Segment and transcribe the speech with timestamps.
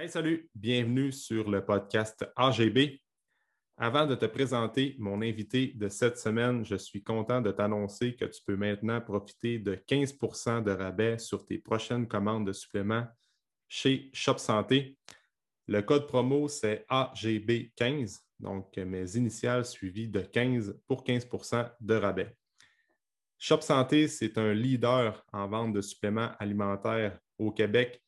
[0.00, 3.00] Hey, salut, bienvenue sur le podcast AGB.
[3.76, 8.24] Avant de te présenter mon invité de cette semaine, je suis content de t'annoncer que
[8.26, 13.08] tu peux maintenant profiter de 15% de rabais sur tes prochaines commandes de suppléments
[13.66, 14.96] chez Shop Santé.
[15.66, 22.36] Le code promo, c'est AGB15, donc mes initiales suivies de 15 pour 15% de rabais.
[23.36, 28.00] Shop Santé, c'est un leader en vente de suppléments alimentaires au Québec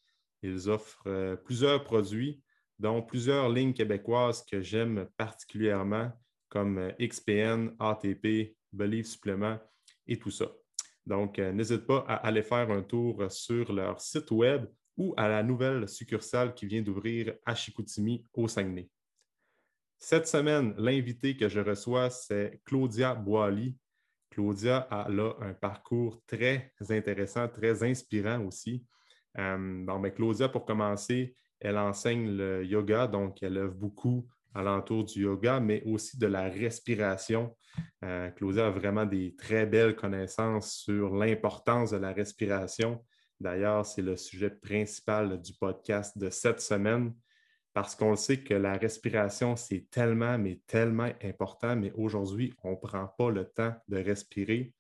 [0.43, 2.43] ils offrent euh, plusieurs produits,
[2.79, 6.11] dont plusieurs lignes québécoises que j'aime particulièrement,
[6.49, 9.59] comme euh, XPN, ATP, Believe Supplément
[10.07, 10.51] et tout ça.
[11.07, 15.29] Donc, euh, n'hésite pas à aller faire un tour sur leur site web ou à
[15.29, 18.91] la nouvelle succursale qui vient d'ouvrir à Chicoutimi, au Saguenay.
[19.99, 23.77] Cette semaine, l'invité que je reçois, c'est Claudia Boily.
[24.31, 28.85] Claudia a là un parcours très intéressant, très inspirant aussi.
[29.39, 35.05] Euh, bon, mais Claudia, pour commencer, elle enseigne le yoga, donc elle œuvre beaucoup alentour
[35.05, 37.57] du yoga, mais aussi de la respiration.
[38.05, 43.05] Euh, Claudia a vraiment des très belles connaissances sur l'importance de la respiration.
[43.39, 47.15] D'ailleurs, c'est le sujet principal du podcast de cette semaine
[47.73, 52.77] parce qu'on sait que la respiration, c'est tellement, mais tellement important, mais aujourd'hui, on ne
[52.77, 54.75] prend pas le temps de respirer.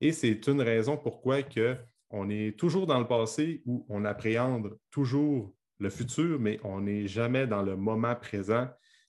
[0.00, 1.76] Et c'est une raison pourquoi que
[2.12, 7.08] on est toujours dans le passé où on appréhende toujours le futur, mais on n'est
[7.08, 8.68] jamais dans le moment présent.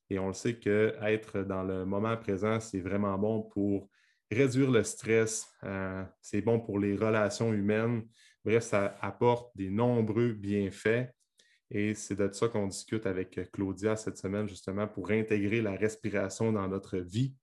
[0.09, 3.89] Et on le sait qu'être dans le moment présent, c'est vraiment bon pour
[4.31, 8.03] réduire le stress, euh, c'est bon pour les relations humaines.
[8.43, 11.09] Bref, ça apporte des nombreux bienfaits.
[11.69, 16.51] Et c'est de ça qu'on discute avec Claudia cette semaine, justement, pour intégrer la respiration
[16.51, 17.35] dans notre vie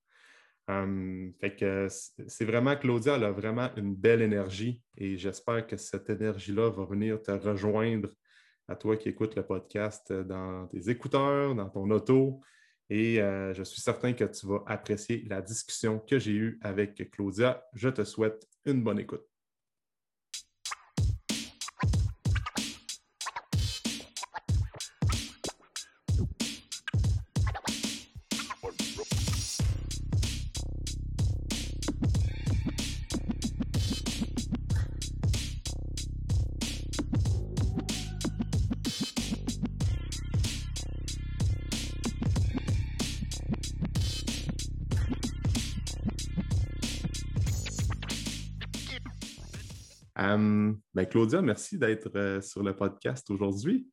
[0.68, 6.08] Hum, que c'est vraiment, Claudia, elle a vraiment une belle énergie et j'espère que cette
[6.10, 8.08] énergie-là va venir te rejoindre
[8.68, 12.40] à toi qui écoutes le podcast dans tes écouteurs, dans ton auto.
[12.88, 17.10] Et euh, je suis certain que tu vas apprécier la discussion que j'ai eue avec
[17.10, 17.64] Claudia.
[17.72, 19.29] Je te souhaite une bonne écoute.
[51.10, 53.88] Claudia, merci d'être euh, sur le podcast aujourd'hui.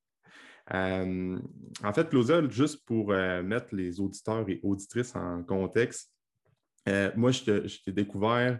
[0.73, 1.39] Euh,
[1.83, 6.11] en fait, Claudia, juste pour mettre les auditeurs et auditrices en contexte,
[7.15, 8.59] moi, je t'ai découvert,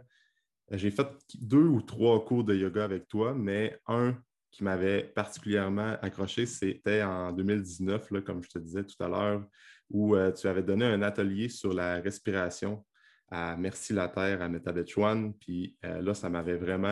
[0.71, 1.07] j'ai fait
[1.39, 4.17] deux ou trois cours de yoga avec toi, mais un
[4.51, 9.45] qui m'avait particulièrement accroché, c'était en 2019, là, comme je te disais tout à l'heure,
[9.89, 12.85] où tu avais donné un atelier sur la respiration
[13.29, 15.33] à Merci la Terre à Metabetchwan.
[15.33, 16.87] Puis euh, là, ça m'avait vraiment.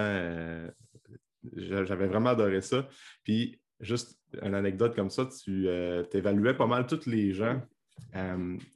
[1.58, 2.88] Euh, j'avais vraiment adoré ça.
[3.24, 7.62] Puis juste une anecdote comme ça, tu euh, évaluais pas mal tous les gens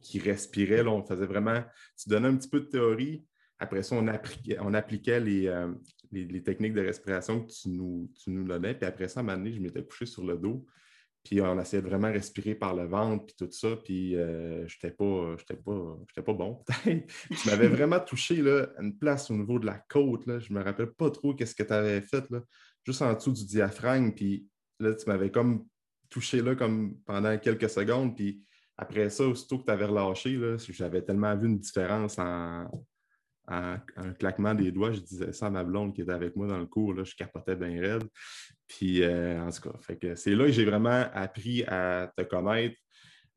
[0.02, 0.86] qui respiraient.
[0.88, 1.62] On faisait vraiment.
[2.02, 3.26] Tu donnais un petit peu de théorie.
[3.58, 4.08] Après ça, on
[4.74, 5.54] appliquait, les,
[6.12, 8.74] les, techniques de respiration que tu nous, tu nous donnais.
[8.74, 10.66] Puis après ça, à un moment donné, je m'étais couché sur le dos.
[11.24, 13.76] Puis on essayait de vraiment respirer par le ventre, puis tout ça.
[13.84, 15.36] Puis euh, je n'étais pas,
[16.24, 20.26] pas, bon, tu m'avais vraiment touché là, une place au niveau de la côte.
[20.26, 20.40] Là.
[20.40, 22.42] Je ne me rappelle pas trop qu'est-ce que tu avais fait, là,
[22.86, 24.12] juste en dessous du diaphragme.
[24.14, 24.48] Puis
[24.80, 25.66] là, tu m'avais comme
[26.10, 28.16] touché là, comme pendant quelques secondes.
[28.16, 28.44] Puis
[28.78, 32.66] après ça, aussitôt que tu avais relâché, j'avais tellement vu une différence en,
[33.50, 36.60] un claquement des doigts, je disais ça à ma blonde qui était avec moi dans
[36.60, 38.08] le cours, là, je capotais bien raide.
[38.70, 42.78] Puis, euh, en tout cas, c'est là que j'ai vraiment appris à te connaître.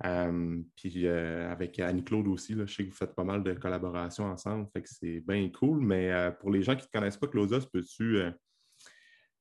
[0.05, 4.25] Euh, puis euh, avec Annie-Claude aussi, je sais que vous faites pas mal de collaborations
[4.25, 5.81] ensemble, fait que c'est bien cool.
[5.81, 8.21] Mais pour les gens qui ne te connaissent pas, Claudia, peux-tu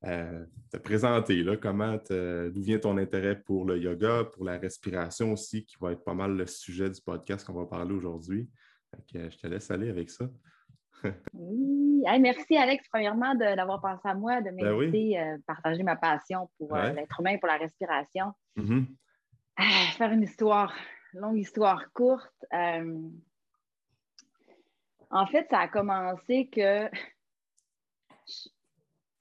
[0.02, 5.76] te présenter comment d'où vient ton intérêt pour le yoga, pour la respiration aussi, qui
[5.82, 8.50] va être pas mal le sujet du podcast qu'on va parler aujourd'hui?
[9.14, 10.30] je te laisse aller avec ça
[11.34, 12.04] oui.
[12.20, 16.50] merci, Alex, premièrement, d'avoir pensé à moi, de ben m'inviter à euh, partager ma passion
[16.58, 18.34] pour euh, l'être humain, pour la respiration.
[18.58, 18.86] Mm-hmm.
[19.58, 20.74] Ah, faire une histoire,
[21.14, 22.46] longue histoire courte.
[22.54, 23.00] Euh,
[25.10, 26.90] en fait, ça a commencé que.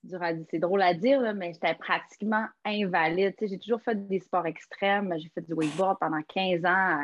[0.02, 3.34] C'est drôle à dire, mais j'étais pratiquement invalide.
[3.38, 5.14] J'ai toujours fait des sports extrêmes.
[5.18, 7.00] J'ai fait du wakeboard pendant 15 ans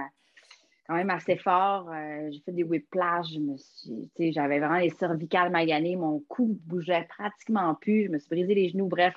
[0.86, 1.90] quand même assez fort.
[1.90, 3.32] Euh, j'ai fait des whiplash.
[3.32, 5.96] Je me suis, j'avais vraiment les cervicales maganées.
[5.96, 8.04] Mon cou bougeait pratiquement plus.
[8.04, 8.86] Je me suis brisé les genoux.
[8.86, 9.14] Bref,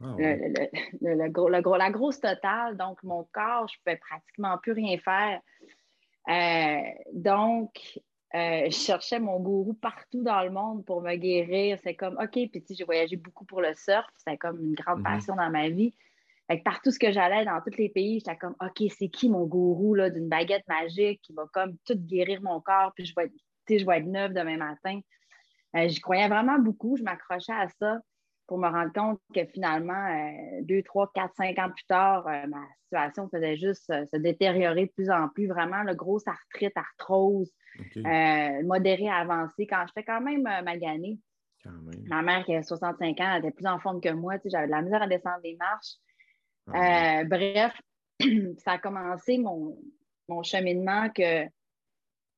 [0.00, 2.76] Ah le, gros, la grosse totale.
[2.76, 5.40] Donc, mon corps, je ne pouvais pratiquement plus rien faire.
[6.28, 8.00] Euh, donc,
[8.34, 11.78] euh, je cherchais mon gourou partout dans le monde pour me guérir.
[11.82, 14.06] C'est comme, OK, puis tu sais, j'ai voyagé beaucoup pour le surf.
[14.16, 15.04] C'était comme une grande mhm.
[15.04, 15.94] passion dans ma vie.
[16.50, 19.46] Fait partout ce que j'allais, dans tous les pays, j'étais comme, OK, c'est qui mon
[19.46, 23.32] gourou d'une baguette magique qui va comme tout guérir mon corps, puis je vais être,
[23.80, 25.00] je vais être neuve demain matin.
[25.76, 26.96] Euh, j'y croyais vraiment beaucoup.
[26.96, 27.98] Je m'accrochais à ça
[28.46, 32.46] pour me rendre compte que finalement, euh, deux, trois, quatre, cinq ans plus tard, euh,
[32.46, 35.46] ma situation faisait juste se détériorer de plus en plus.
[35.46, 37.50] Vraiment, le gros arthrite, arthrose,
[38.64, 39.66] modéré avancé.
[39.66, 41.18] Quand j'étais quand même maganée,
[42.06, 44.34] ma mère qui a 65 ans, elle était plus en forme que moi.
[44.44, 45.94] J'avais de la misère à descendre des marches.
[46.72, 47.72] Ah bref,
[48.58, 49.78] ça a commencé mon,
[50.28, 51.46] mon cheminement que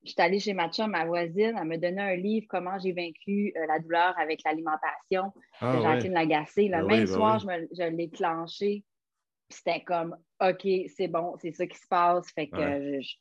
[0.03, 3.53] je suis allée chez ma ma voisine, elle me donnait un livre Comment j'ai vaincu
[3.55, 6.67] euh, la douleur avec l'alimentation ah, de Jacqueline Lagacé.
[6.67, 8.83] Le ben même ben soir, je, l'ai clenché.
[9.49, 12.31] C'était comme OK, c'est bon, c'est ça qui se passe.
[12.33, 13.15] Fait que je,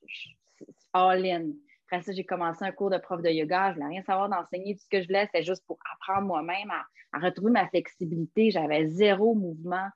[0.92, 1.50] all in.
[1.86, 3.70] Après ça, j'ai commencé un cours de prof de yoga.
[3.70, 4.74] Je voulais rien savoir d'enseigner.
[4.74, 8.50] Tout ce que je voulais, c'était juste pour apprendre moi-même à, retrouver ma flexibilité.
[8.50, 9.88] J'avais zéro mouvement.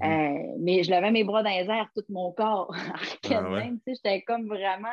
[0.00, 0.10] Mhm.
[0.10, 2.74] Euh, mais je levais mes bras dans les airs, tout mon corps.
[3.30, 4.88] ah J'étais comme vraiment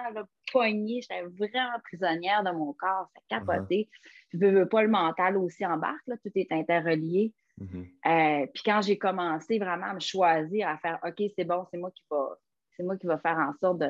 [0.51, 3.09] poignée, j'étais vraiment prisonnière de mon corps.
[3.15, 3.21] Uh-huh.
[3.29, 3.89] capoté.
[4.33, 7.33] Je ne veux pas le mental aussi embarque, là, tout est interrelié.
[7.57, 7.87] Mhm.
[8.05, 11.77] Euh, puis quand j'ai commencé vraiment à me choisir, à faire OK, c'est bon, c'est
[11.77, 12.37] moi qui va,
[12.75, 13.89] c'est moi qui va faire en sorte de,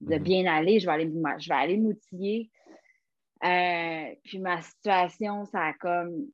[0.00, 0.22] mhm.
[0.22, 2.50] bien aller, je vais aller, je vais aller m'outiller.
[3.44, 6.26] Euh, puis ma situation, ça a comme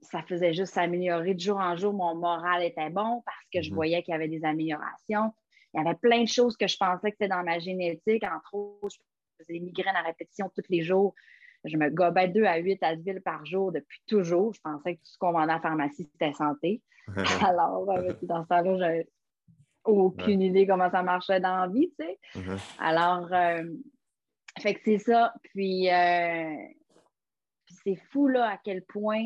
[0.00, 1.92] ça faisait juste s'améliorer de jour en jour.
[1.92, 3.74] Mon moral était bon parce que je mhm.
[3.74, 5.32] voyais qu'il y avait des améliorations.
[5.74, 8.24] Il y avait plein de choses que je pensais que c'était dans ma génétique.
[8.24, 8.96] Entre autres,
[9.38, 11.14] je faisais des migraines à répétition tous les jours.
[11.64, 14.54] Je me gobais 2 à 8 Advil par jour depuis toujours.
[14.54, 16.82] Je pensais que tout ce qu'on vendait en pharmacie, c'était santé.
[17.44, 17.84] Alors,
[18.22, 19.08] dans ce temps-là, j'avais
[19.84, 22.18] aucune idée comment ça marchait dans la vie, tu sais.
[22.36, 22.58] Mhm.
[22.78, 23.64] Alors, euh,
[24.60, 25.34] fait que c'est ça.
[25.42, 26.56] Puis, euh,
[27.66, 29.24] puis c'est fou, là, à quel point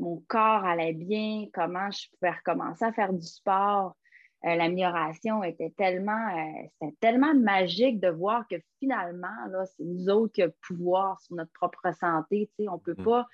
[0.00, 3.96] mon corps allait bien, comment je pouvais recommencer à faire du sport.
[4.46, 6.28] Euh, l'amélioration était tellement,
[6.82, 11.20] euh, tellement magique de voir que finalement, là, c'est nous autres qui avons le pouvoir
[11.20, 12.50] sur notre propre santé.
[12.60, 13.04] On ne peut mm.
[13.04, 13.26] pas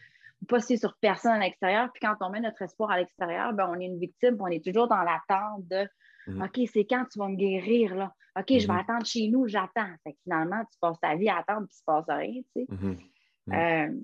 [0.48, 1.90] passer sur personne à l'extérieur.
[1.92, 4.64] Puis quand on met notre espoir à l'extérieur, ben, on est une victime, on est
[4.64, 5.88] toujours dans l'attente de
[6.26, 6.42] mm.
[6.42, 8.12] OK, c'est quand tu vas me guérir là?
[8.38, 8.80] OK, je vais mm-hmm.
[8.80, 9.88] attendre chez nous, j'attends.
[10.24, 12.42] finalement, tu passes ta vie à attendre puis il ne se passe rien.
[12.56, 12.98] Mm-hmm.
[13.46, 13.52] Mm.
[13.54, 14.00] Euh,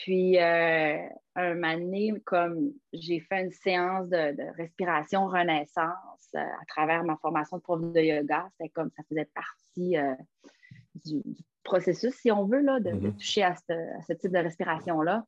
[0.00, 0.96] puis, euh,
[1.34, 7.18] un moment donné, comme j'ai fait une séance de, respiration renaissance euh, à travers ma
[7.18, 10.14] formation de prof de yoga, c'était comme ça faisait partie euh,
[11.04, 11.22] du,
[11.64, 13.16] processus, si on veut, là, de, mm-hmm.
[13.16, 15.22] toucher à ce, type de respiration-là.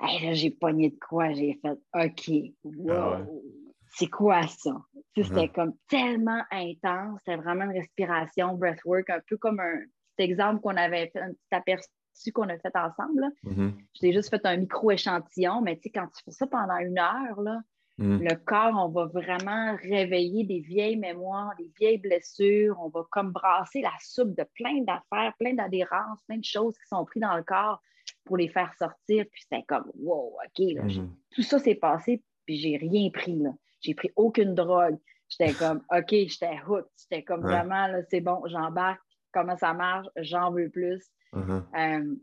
[0.00, 1.30] là, j'ai pogné de quoi?
[1.34, 2.54] J'ai fait OK,
[2.88, 3.42] ah wow,
[3.90, 4.72] c'est quoi ça?
[5.14, 5.52] C'était mm-hmm.
[5.52, 9.80] comme tellement intense, c'était vraiment une respiration, breathwork, un peu comme un
[10.16, 11.88] petit exemple qu'on avait fait, un petit aperçu
[12.32, 13.26] qu'on a fait ensemble.
[13.44, 13.72] Mm-hmm.
[14.00, 17.40] J'ai juste fait un micro-échantillon, mais tu sais, quand tu fais ça pendant une heure,
[17.40, 17.60] là,
[17.98, 18.18] mm.
[18.22, 22.76] le corps, on va vraiment réveiller des vieilles mémoires, des vieilles blessures.
[22.80, 26.88] On va comme brasser la soupe de plein d'affaires, plein d'adhérences, plein de choses qui
[26.88, 27.82] sont prises dans le corps
[28.24, 29.24] pour les faire sortir.
[29.30, 31.08] Puis c'était comme, wow, OK, mm-hmm.
[31.34, 33.42] tout ça s'est passé, puis j'ai rien pris.
[33.80, 34.98] J'ai pris aucune drogue.
[35.28, 36.86] J'étais comme, OK, j'étais hooked.
[36.96, 39.00] J'étais comme vraiment, c'est bon, j'embarque.
[39.32, 40.06] Comment ça marche?
[40.16, 41.02] J'en veux plus.
[41.34, 41.62] Uh-huh.
[41.76, 42.14] Euh,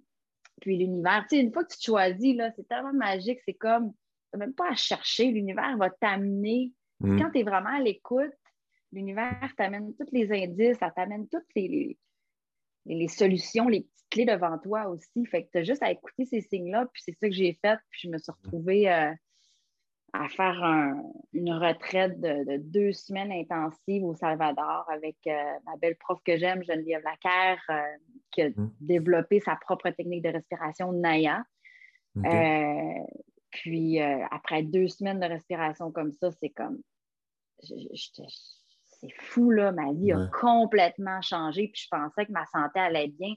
[0.62, 3.94] puis l'univers, tu sais, une fois que tu choisis, là, c'est tellement magique, c'est comme,
[4.38, 6.72] même pas à chercher, l'univers va t'amener.
[7.00, 7.20] Mm.
[7.20, 8.32] Quand tu es vraiment à l'écoute,
[8.91, 11.98] l'univers t'amène tous les indices, ça t'amène toutes les,
[12.86, 15.25] les, solutions, les petites clés devant toi aussi.
[15.25, 17.80] Fait que tu as juste à écouter ces signes-là, puis c'est ça que j'ai fait,
[17.89, 19.12] puis je me suis retrouvée euh,
[20.13, 20.62] à faire
[21.34, 26.63] une retraite de, deux semaines intensives au Salvador avec euh, ma belle prof que j'aime,
[26.63, 27.82] Geneviève Lacaire, euh,
[28.32, 28.72] qui a mmh.
[28.82, 31.44] développé sa propre technique de respiration Naya.
[32.18, 33.03] Euh,
[33.51, 36.82] puis après deux semaines de respiration comme ça, c'est comme.
[37.62, 39.72] C'est fou, là.
[39.72, 41.70] Ma vie a complètement changé.
[41.74, 43.34] Puis je pensais que ma santé allait bien.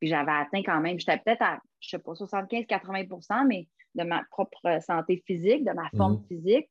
[0.00, 4.24] Puis j'avais atteint quand même, j'étais peut-être à, je sais pas, 75-80% mais de ma
[4.30, 6.26] propre santé physique, de ma forme mhm.
[6.28, 6.70] physique.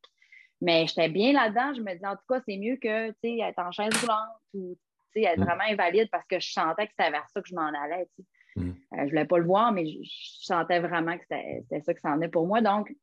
[0.61, 1.73] Mais j'étais bien là-dedans.
[1.73, 4.77] Je me disais, en tout cas, c'est mieux que être en chaise roulante ou
[5.15, 5.45] être mhm.
[5.45, 8.07] vraiment invalide parce que je sentais que c'était vers ça que je m'en allais.
[8.55, 8.69] Mhm.
[8.69, 9.99] Euh, je ne voulais pas le voir, mais je,
[10.41, 12.61] sentais vraiment que c'était ça que ça en est pour moi.
[12.61, 12.93] Donc,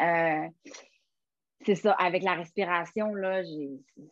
[0.00, 0.48] euh,
[1.64, 3.42] c'est ça, avec la respiration, là,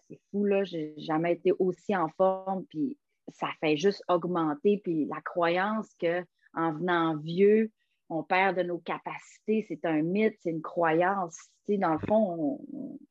[0.08, 2.96] c'est fou, là, j'ai jamais été aussi en forme, puis
[3.28, 7.70] ça fait juste augmenter, puis la croyance qu'en venant vieux,
[8.08, 9.64] on perd de nos capacités.
[9.68, 11.37] C'est un mythe, c'est une croyance.
[11.68, 12.61] dans le fond,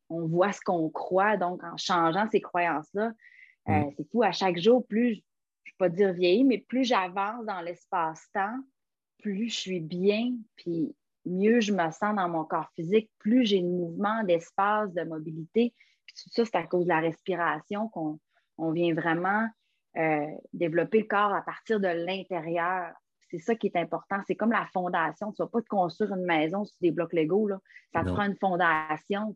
[0.09, 1.38] on, voit ce qu'on croit.
[1.38, 3.12] Donc, en changeant ces croyances-là,
[3.69, 3.91] euh, mm.
[3.97, 4.23] c'est fou.
[4.23, 8.57] À chaque jour, plus, je ne vais pas dire vieillir, mais plus j'avance dans l'espace-temps,
[9.19, 10.95] plus je suis bien, puis
[11.25, 15.73] mieux je me sens dans mon corps physique, plus j'ai de mouvement, d'espace, de mobilité.
[16.05, 19.47] Puis tout ça, c'est à cause de la respiration qu'on vient vraiment
[19.97, 22.93] euh, développer le corps à partir de l'intérieur.
[23.34, 24.18] C'est ça qui est important.
[24.28, 25.32] C'est comme la fondation.
[25.32, 27.50] Tu ne vas pas te construire une maison si tu débloques l'ego.
[27.92, 29.36] Ça te prend une fondation.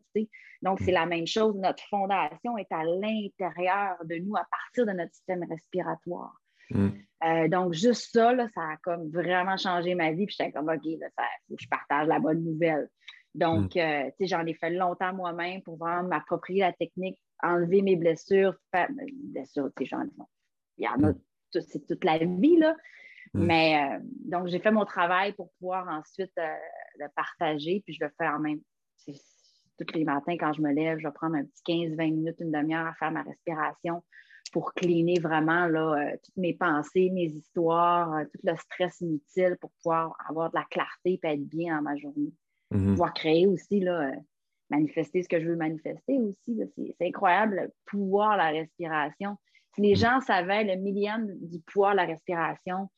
[0.62, 0.94] Donc, c'est mm.
[0.94, 1.56] la même chose.
[1.56, 6.32] Notre fondation est à l'intérieur de nous, à partir de notre système respiratoire.
[6.70, 6.90] Mm.
[7.24, 10.26] Euh, donc, juste ça, ça a comme vraiment changé ma vie.
[10.26, 12.88] Puis j'étais comme, OK, je partage la bonne nouvelle.
[13.34, 13.80] Donc, mm.
[13.80, 18.86] euh, j'en ai fait longtemps moi-même pour vraiment m'approprier la technique, enlever mes blessures, faire,
[18.92, 20.04] ben, blessures, tu sais, j'en
[20.76, 21.12] il y en a,
[21.50, 22.76] c'est toute la vie, là.
[23.34, 26.32] Mais euh, donc, j'ai fait mon travail pour pouvoir ensuite
[26.98, 28.60] le partager, puis je le fais en même.
[29.06, 32.50] Tous les matins, quand je me lève, je vais prendre un petit 15-20 minutes, une
[32.50, 34.02] demi-heure à faire ma respiration
[34.50, 39.56] pour cleaner vraiment là, euh, toutes mes pensées, mes histoires, euh, tout le stress inutile
[39.60, 42.32] pour pouvoir avoir de la clarté et être bien dans ma journée.
[42.72, 42.90] Mm-hmm.
[42.90, 44.16] Pouvoir créer aussi, là, euh,
[44.70, 46.60] manifester ce que je veux manifester aussi.
[46.76, 49.36] C'est incroyable le pouvoir de la respiration.
[49.74, 49.96] Si les mm.
[49.96, 52.88] gens savaient le millième du pouvoir de la respiration,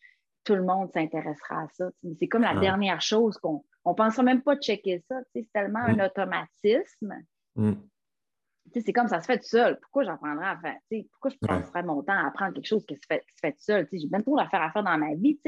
[0.44, 1.90] tout le monde s'intéressera à ça.
[2.18, 5.16] C'est comme la dernière chose qu'on ne pensera même pas checker ça.
[5.35, 6.00] C'est tellement un mm.
[6.00, 7.14] automatisme.
[7.56, 7.75] Mm
[8.73, 9.78] c'est comme ça se fait tout seul.
[9.80, 10.76] Pourquoi j'en prendrais à faire?
[11.12, 13.88] Pourquoi je passerais mon temps à apprendre quelque chose qui se fait, tout seul?
[13.92, 15.38] J'ai bien trop d'affaires à faire dans ma vie.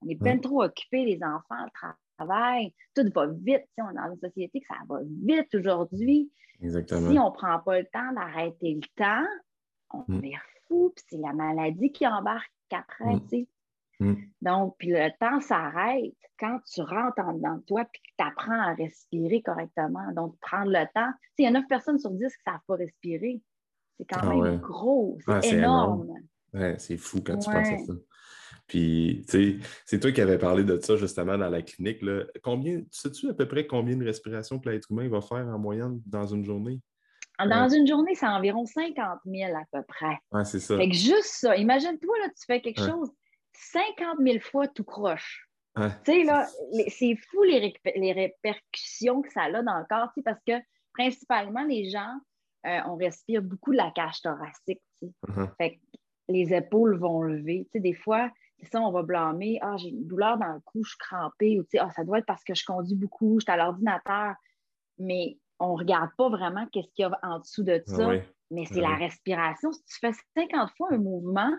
[0.00, 2.74] On est bien trop occupés, les enfants, le travail.
[2.94, 3.66] Tout va vite.
[3.78, 6.30] On est dans une société que ça va vite aujourd'hui.
[6.62, 7.10] Exactement.
[7.10, 9.26] Si on ne prend pas le temps d'arrêter le temps,
[9.92, 10.24] on mm.
[10.24, 10.38] est
[10.68, 10.92] fou.
[10.94, 13.16] Puis c'est la maladie qui embarque après.
[14.00, 14.14] Mm.
[14.42, 18.26] Donc, puis le temps s'arrête quand tu rentres en dedans de toi puis que tu
[18.26, 20.10] apprends à respirer correctement.
[20.14, 21.12] Donc, prendre le temps.
[21.38, 23.40] Il y a 9 personnes sur 10 qui ne savent pas respirer.
[23.98, 26.08] C'est quand ah même gros, c'est énorme.
[26.54, 27.92] Ouais, c'est fou quand tu penses à ça.
[28.66, 32.00] Puis, tu sais, c'est toi qui avais parlé de ça justement dans la clinique.
[32.02, 32.24] Là.
[32.42, 36.00] Combien, sais-tu à peu près combien de respirations que l'être humain va faire en moyenne
[36.06, 36.80] dans une journée?
[37.38, 40.18] Dans une journée, c'est environ 50 000 à peu près.
[40.30, 40.76] Ouais, c'est ça.
[40.76, 43.10] Fait que juste ça, imagine-toi, là, tu fais quelque chose,
[43.52, 45.46] 50 000 fois tout croche.
[45.76, 46.46] Tu sais, là,
[46.88, 50.52] c'est fou les, les, répercussions que ça a dans le corps, parce que
[50.92, 52.12] principalement, les gens,
[52.66, 54.82] euh, on respire beaucoup de la cage thoracique.
[55.02, 55.48] Uh-huh.
[55.56, 55.80] Fait que
[56.28, 57.66] les épaules vont lever.
[57.66, 58.30] Tu sais, des fois,
[58.70, 59.58] ça, on va blâmer.
[59.62, 61.60] Ah, j'ai une douleur dans le cou, je suis crampée.
[61.60, 64.34] Ou, ah, ça doit être parce que je conduis beaucoup, je suis à l'ordinateur.
[64.98, 68.12] Mais on ne regarde pas vraiment qu'est-ce qu'il y a en dessous de ça.
[68.50, 69.72] Mais c'est la respiration.
[69.72, 71.52] Si tu fais 50 fois un mouvement,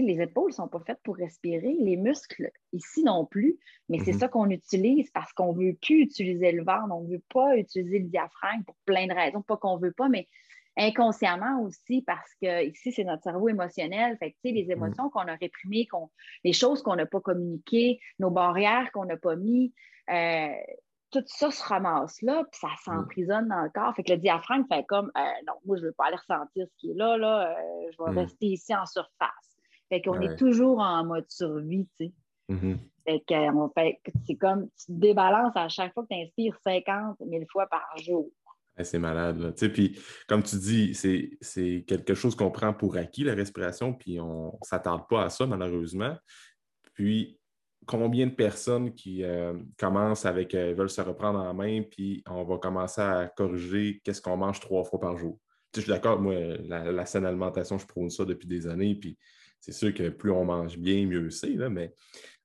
[0.00, 3.58] les épaules ne sont pas faites pour respirer, les muscles ici non plus,
[3.88, 4.18] mais c'est mhm.
[4.18, 7.56] ça qu'on utilise parce qu'on ne veut plus utiliser le ventre, on ne veut pas
[7.56, 10.28] utiliser le diaphragme pour plein de raisons, pas qu'on ne veut pas, mais
[10.76, 14.16] inconsciemment aussi parce que ici, c'est notre cerveau émotionnel.
[14.18, 14.70] Fait les mhm.
[14.70, 15.88] émotions qu'on a réprimées,
[16.44, 19.72] les choses qu'on n'a pas communiquées, nos barrières qu'on n'a pas mis,
[20.10, 20.48] euh,
[21.10, 22.76] tout ça se ramasse là, puis ça mhm.
[22.84, 23.94] s'emprisonne dans le corps.
[23.94, 26.66] Fait que le diaphragme fait comme euh, non, moi, je ne veux pas aller ressentir
[26.66, 29.51] ce qui est là, là euh, je vais rester ici en surface.
[29.92, 32.12] Fait qu'on est toujours en mode survie, tu sais.
[32.48, 32.78] Mm-hmm.
[33.74, 37.66] Fait c'est comme, tu te débalances à chaque fois que tu inspires 50 000 fois
[37.66, 38.30] par jour.
[38.80, 39.52] c'est malade, là.
[39.52, 43.92] Tu sais, puis comme tu dis, c'est quelque chose qu'on prend pour acquis, la respiration,
[43.92, 46.16] puis on ne s'attarde pas à ça, malheureusement.
[46.94, 47.38] Puis,
[47.84, 52.44] combien de personnes qui euh, commencent avec, euh, veulent se reprendre en main, puis on
[52.44, 55.38] va commencer à corriger qu'est-ce qu'on mange trois fois par jour?
[55.70, 58.66] Tu sais, je suis d'accord, moi, la, la, saine alimentation, je prône ça depuis des
[58.66, 59.18] années, puis
[59.62, 61.94] c'est sûr que plus on mange bien, mieux c'est, mais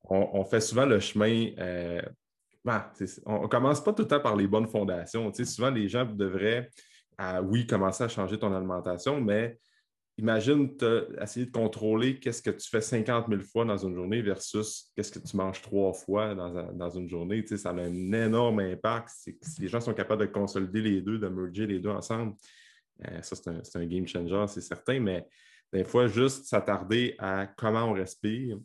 [0.03, 1.49] on, fait souvent le chemin.
[1.57, 2.01] Euh,
[2.63, 2.85] ben,
[3.25, 5.33] on ne commence pas tout le temps par les bonnes fondations.
[5.33, 6.69] souvent, les gens devraient,
[7.43, 9.57] oui, commencer à changer ton alimentation, mais
[10.19, 10.75] imagine
[11.19, 15.11] essayer de contrôler qu'est-ce que tu fais 50 000 fois dans une journée versus qu'est-ce
[15.11, 17.43] que tu manges trois fois dans, une journée.
[17.47, 19.09] ça a un énorme impact.
[19.09, 22.35] Si les gens sont capables de consolider les deux, de merger les deux ensemble,
[23.07, 25.27] euh, ça, c'est un, un, game changer, c'est certain, mais
[25.73, 28.57] des fois, juste s'attarder à comment on respire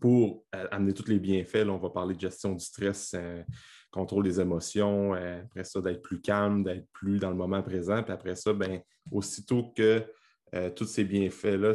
[0.00, 1.64] pour euh, amener tous les bienfaits.
[1.64, 3.42] Là, on va parler de gestion du stress, euh,
[3.90, 8.02] contrôle des émotions, euh, après ça, d'être plus calme, d'être plus dans le moment présent.
[8.02, 10.04] Puis après ça, ben, aussitôt que
[10.76, 11.72] tous ces bienfaits-là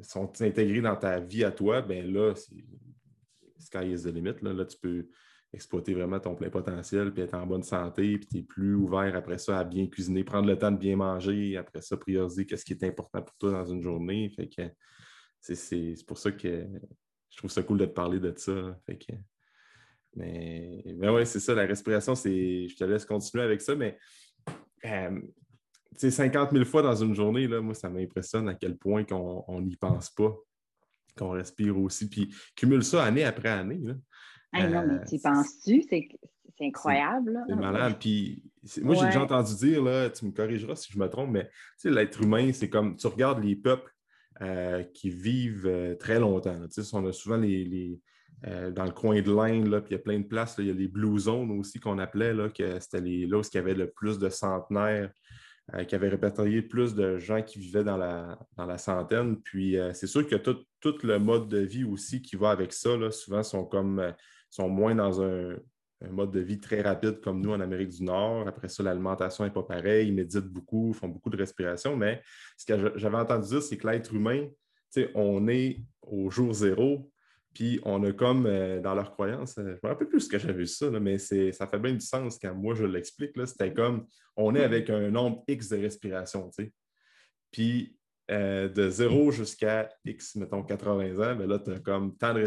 [0.00, 2.64] sont intégrés dans ta vie à toi, ben là, c'est
[3.58, 4.40] sky is the limit.
[4.40, 5.06] Là, là tu peux
[5.56, 9.16] exploiter vraiment ton plein potentiel, puis être en bonne santé, puis tu es plus ouvert
[9.16, 12.64] après ça à bien cuisiner, prendre le temps de bien manger, après ça, prioriser qu'est-ce
[12.64, 14.30] qui est important pour toi dans une journée.
[14.36, 14.62] Fait que
[15.40, 16.66] c'est pour ça que
[17.30, 18.78] je trouve ça cool de te parler de ça.
[20.14, 22.68] mais, mais ouais, c'est ça, la respiration, c'est.
[22.68, 23.98] Je te laisse continuer avec ça, mais
[24.84, 25.20] euh,
[25.96, 29.76] 50 000 fois dans une journée, là, moi, ça m'impressionne à quel point qu'on n'y
[29.76, 30.36] pense pas,
[31.16, 33.80] qu'on respire aussi, puis cumule ça année après année.
[34.62, 35.82] Non, mais euh, tu penses-tu?
[35.82, 36.08] C'est
[36.60, 37.44] incroyable.
[37.48, 37.96] C'est malade.
[38.00, 38.42] Puis,
[38.82, 41.48] moi, j'ai déjà entendu dire, là, tu me corrigeras si je me trompe, mais
[41.84, 43.92] l'être humain, c'est comme tu regardes les peuples
[44.42, 46.58] euh, qui vivent euh, très longtemps.
[46.92, 47.98] On a souvent les,
[48.46, 50.70] euh, dans le coin de l'Inde, puis il y a plein de places, il y
[50.70, 53.58] a les Blue Zones aussi qu'on appelait, là, que c'était les, là où il y
[53.58, 55.10] avait le plus de centenaires,
[55.88, 59.40] qui avaient répertorié plus de gens qui vivaient dans la, dans la centaine.
[59.42, 62.96] Puis c'est sûr que tout, tout, le mode de vie aussi qui va avec ça,
[62.96, 64.00] là, souvent sont comme
[64.50, 65.56] sont moins dans un,
[66.04, 68.46] un mode de vie très rapide comme nous en Amérique du Nord.
[68.46, 70.08] Après ça, l'alimentation n'est pas pareille.
[70.08, 71.96] Ils méditent beaucoup, font beaucoup de respiration.
[71.96, 72.22] Mais
[72.56, 74.46] ce que j'avais entendu dire, c'est que l'être humain,
[75.14, 77.10] on est au jour zéro,
[77.52, 80.38] puis on a comme euh, dans leur croyance, euh, je me rappelle plus ce que
[80.38, 83.32] j'avais vu ça, mais ça fait bien du sens quand moi je l'explique.
[83.46, 86.50] C'était comme on est avec un nombre X de respiration.
[87.50, 87.96] Puis
[88.30, 92.40] euh, de zéro jusqu'à X, mettons 80 ans, ben là, tu as comme tant de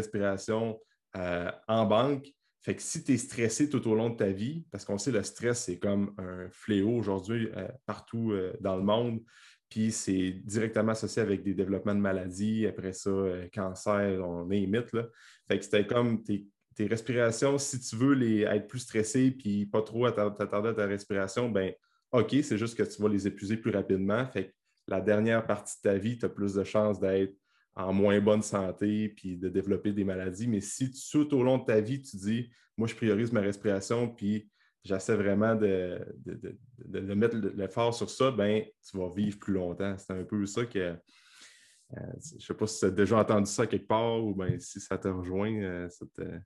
[1.14, 4.66] respiration en banque fait que si tu es stressé tout au long de ta vie,
[4.70, 8.82] parce qu'on sait le stress, c'est comme un fléau aujourd'hui euh, partout euh, dans le
[8.82, 9.22] monde,
[9.70, 14.60] puis c'est directement associé avec des développements de maladies, après ça, euh, cancer, on est
[14.60, 14.92] limite.
[14.92, 15.06] Là.
[15.48, 16.46] Fait que c'était comme tes,
[16.78, 21.50] respirations, si tu veux les, être plus stressé puis pas trop t'attarder à ta respiration,
[21.50, 21.74] ben
[22.12, 24.26] OK, c'est juste que tu vas les épuiser plus rapidement.
[24.26, 24.52] Fait que
[24.88, 27.34] la dernière partie de ta vie, tu as plus de chances d'être
[27.76, 30.48] en moins bonne santé puis de développer des maladies.
[30.48, 34.08] Mais si tout au long de ta vie, tu dis, moi, je priorise ma respiration
[34.08, 34.50] puis
[34.84, 39.96] j'essaie vraiment de, de, mettre l'effort sur ça, ben tu vas vivre plus longtemps.
[39.98, 40.78] C'est un peu ça que.
[40.78, 44.60] Euh, je ne sais pas si tu as déjà entendu ça quelque part ou ben,
[44.60, 45.88] si ça te rejoint, euh,
[46.20, 46.38] euh,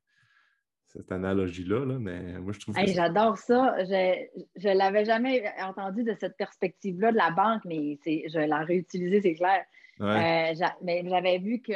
[0.87, 3.77] cette, analogie-là, mais moi, je trouve J'adore ça.
[3.85, 9.21] Je ne l'avais jamais entendu de cette perspective-là de la banque, mais je l'ai réutilisé,
[9.21, 9.65] c'est clair.
[10.01, 11.73] Euh, mais j'avais vu que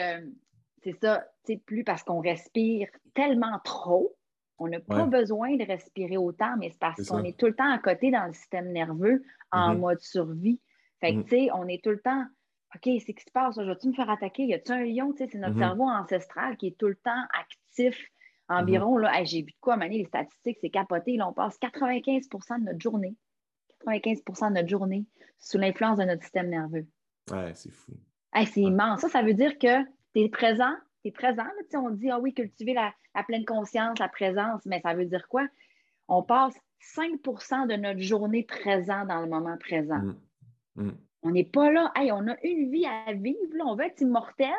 [0.83, 1.25] c'est ça,
[1.67, 4.15] plus parce qu'on respire tellement trop,
[4.59, 7.71] on n'a pas besoin de respirer autant, mais c'est parce qu'on est tout le temps
[7.71, 9.79] à côté dans le système nerveux en mm-hmm.
[9.79, 10.61] mode survie.
[11.01, 11.25] Fait que, mm-hmm.
[11.25, 12.25] tu sais, on est tout le temps,
[12.75, 14.45] OK, c'est ce qui se passe, je vais-tu me faire attaquer?
[14.45, 15.13] Y a-tu un lion?
[15.13, 15.59] Tu sais, c'est notre mm-hmm.
[15.59, 18.05] cerveau ancestral qui est tout le temps actif.
[18.49, 21.17] Environ, là, j'ai vu de quoi, Mané, les statistiques, c'est capoté.
[21.17, 23.15] Là, on passe 95% de notre journée,
[23.87, 25.05] 95% de notre journée
[25.39, 26.87] sous l'influence de notre système nerveux.
[27.31, 27.93] Ouais, c'est fou
[28.35, 29.01] c'est immense.
[29.01, 30.75] Ça, ça veut dire que tu es présent.
[31.03, 31.45] Tu es présent.
[31.75, 32.93] on dit, ah oui, cultiver la,
[33.25, 35.47] pleine conscience, la présence, mais ça veut dire quoi?
[36.09, 36.55] On passe
[36.97, 39.99] 5% de notre journée présent dans le moment présent.
[39.99, 40.17] Mm.
[40.77, 40.99] Mm.
[41.23, 44.55] On n'est pas là, hey, on a une vie à vivre, on veut être immortel,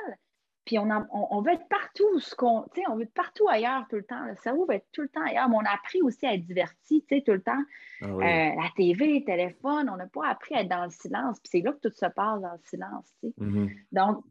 [0.69, 4.03] puis on, on, veut être partout, ce qu'on, on veut être partout ailleurs tout le
[4.03, 4.23] temps.
[4.25, 6.45] Le cerveau veut être tout le temps ailleurs, mais on a appris aussi à être
[6.45, 7.63] diverti tout le temps.
[8.03, 11.39] Ah euh, la TV, le téléphone, on n'a pas appris à être dans le silence.
[11.39, 13.11] Puis c'est là que tout se passe dans le silence.
[13.23, 13.77] Mm-hmm.
[13.93, 14.23] Donc,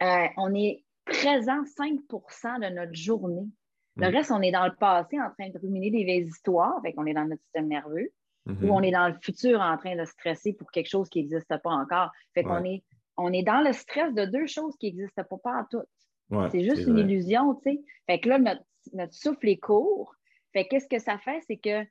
[0.00, 3.48] euh, on est présent 5% de notre journée.
[3.96, 4.14] Le mm.
[4.14, 7.06] reste, on est dans le passé en train de ruminer des vieilles histoires, fait qu'on
[7.06, 8.12] est dans notre système nerveux,
[8.46, 8.64] mm-hmm.
[8.64, 11.48] ou on est dans le futur en train de stresser pour quelque chose qui n'existe
[11.48, 12.12] pas encore.
[12.32, 12.84] Fait qu'on est
[13.18, 16.86] on est dans le stress de deux choses qui n'existent pas, pas en c'est juste
[16.86, 17.80] une illusion, tu sais.
[18.06, 20.14] Fait que là, notre, souffle est court.
[20.52, 21.40] Fait qu'est-ce que ça fait?
[21.46, 21.84] C'est que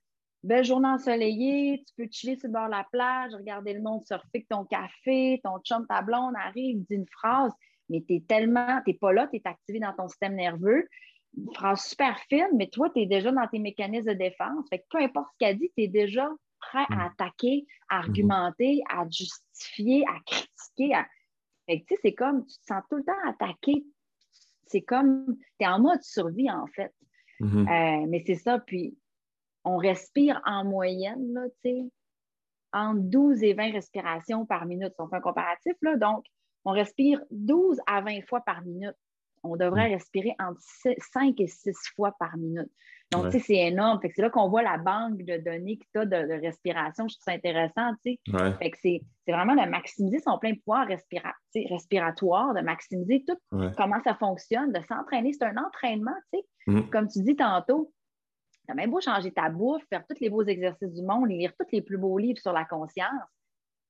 [0.44, 4.06] belle journée ensoleillée, tu peux chiller sur le bord de la plage, regarder le monde
[4.06, 7.52] surfer ton café, ton chum, ta blonde arrive, dit une phrase,
[7.90, 10.88] mais tu es tellement, tu n'es pas là, tu es activé dans ton système nerveux.
[11.36, 14.68] Une phrase super fine, mais toi, tu es déjà dans tes mécanismes de défense.
[14.70, 17.12] Fait que peu importe ce qu'elle dit, tu es déjà prêt à mm.
[17.12, 18.04] attaquer, à mm-hmm.
[18.04, 20.96] argumenter, à justifier, à critiquer.
[20.96, 21.06] À
[21.67, 23.86] tu sais, c'est comme, tu te sens tout le temps attaqué.
[24.65, 26.93] C'est comme, tu es en mode survie, en fait.
[27.39, 28.03] Mm-hmm.
[28.03, 28.97] Euh, mais c'est ça, puis
[29.63, 31.91] on respire en moyenne, là, tu sais,
[32.73, 34.93] entre 12 et 20 respirations par minute.
[34.93, 36.25] Si on fait un comparatif, là, donc,
[36.65, 38.95] on respire 12 à 20 fois par minute.
[39.43, 39.93] On devrait mm.
[39.93, 42.69] respirer entre 5 et 6 fois par minute.
[43.12, 44.00] Donc, tu sais, c'est énorme.
[44.04, 47.08] c'est là qu'on voit la banque de données que tu as de, respiration.
[47.08, 48.54] Je trouve ça intéressant, tu sais.
[48.60, 53.38] Fait que c'est vraiment de maximiser son plein pouvoir respiratoire, de maximiser tout
[53.78, 55.32] comment ça fonctionne, de s'entraîner.
[55.34, 56.45] C'est un entraînement, tu sais.
[56.67, 56.89] Mm.
[56.89, 57.93] Comme tu dis tantôt,
[58.65, 61.54] tu as même beau changer ta bouffe, faire tous les beaux exercices du monde, lire
[61.58, 63.08] tous les plus beaux livres sur la conscience.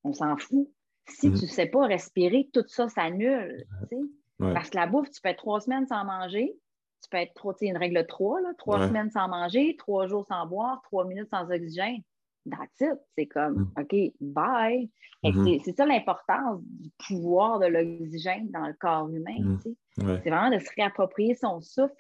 [0.04, 0.70] On s'en fout.
[1.10, 1.34] Si mm.
[1.34, 4.02] tu ne sais pas respirer, tout ça s'annule, tu sais.
[4.40, 6.56] Parce que la bouffe, tu peux être trois semaines sans manger,
[7.04, 10.46] tu peux être trop, une règle 3, là, trois semaines sans manger, trois jours sans
[10.46, 12.02] boire, trois minutes sans oxygène.
[12.50, 13.00] that's it.
[13.18, 13.82] C'est comme, mm.
[13.82, 14.90] OK, bye.
[15.24, 15.62] Mm-hmm.
[15.64, 19.40] C'est ça l'importance du pouvoir de l'oxygène dans le corps humain.
[19.40, 19.60] Mm.
[19.98, 21.94] C'est vraiment de se réapproprier son souffle.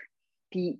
[0.49, 0.79] Puis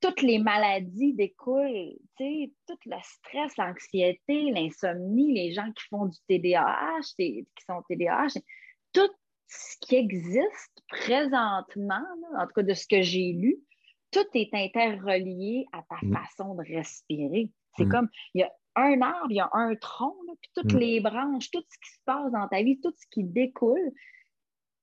[0.00, 7.14] toutes les maladies découlent, tout le stress, l'anxiété, l'insomnie, les gens qui font du TDAH,
[7.16, 8.38] qui sont TDAH,
[8.92, 9.10] tout
[9.48, 12.04] ce qui existe présentement,
[12.38, 13.58] en tout cas de ce que j'ai lu,
[14.10, 16.12] tout est interrelié à ta mm.
[16.12, 17.50] façon de respirer.
[17.76, 17.88] C'est mm.
[17.88, 20.78] comme, il y a un arbre, il y a un tronc, puis toutes mm.
[20.78, 23.92] les branches, tout ce qui se passe dans ta vie, tout ce qui découle,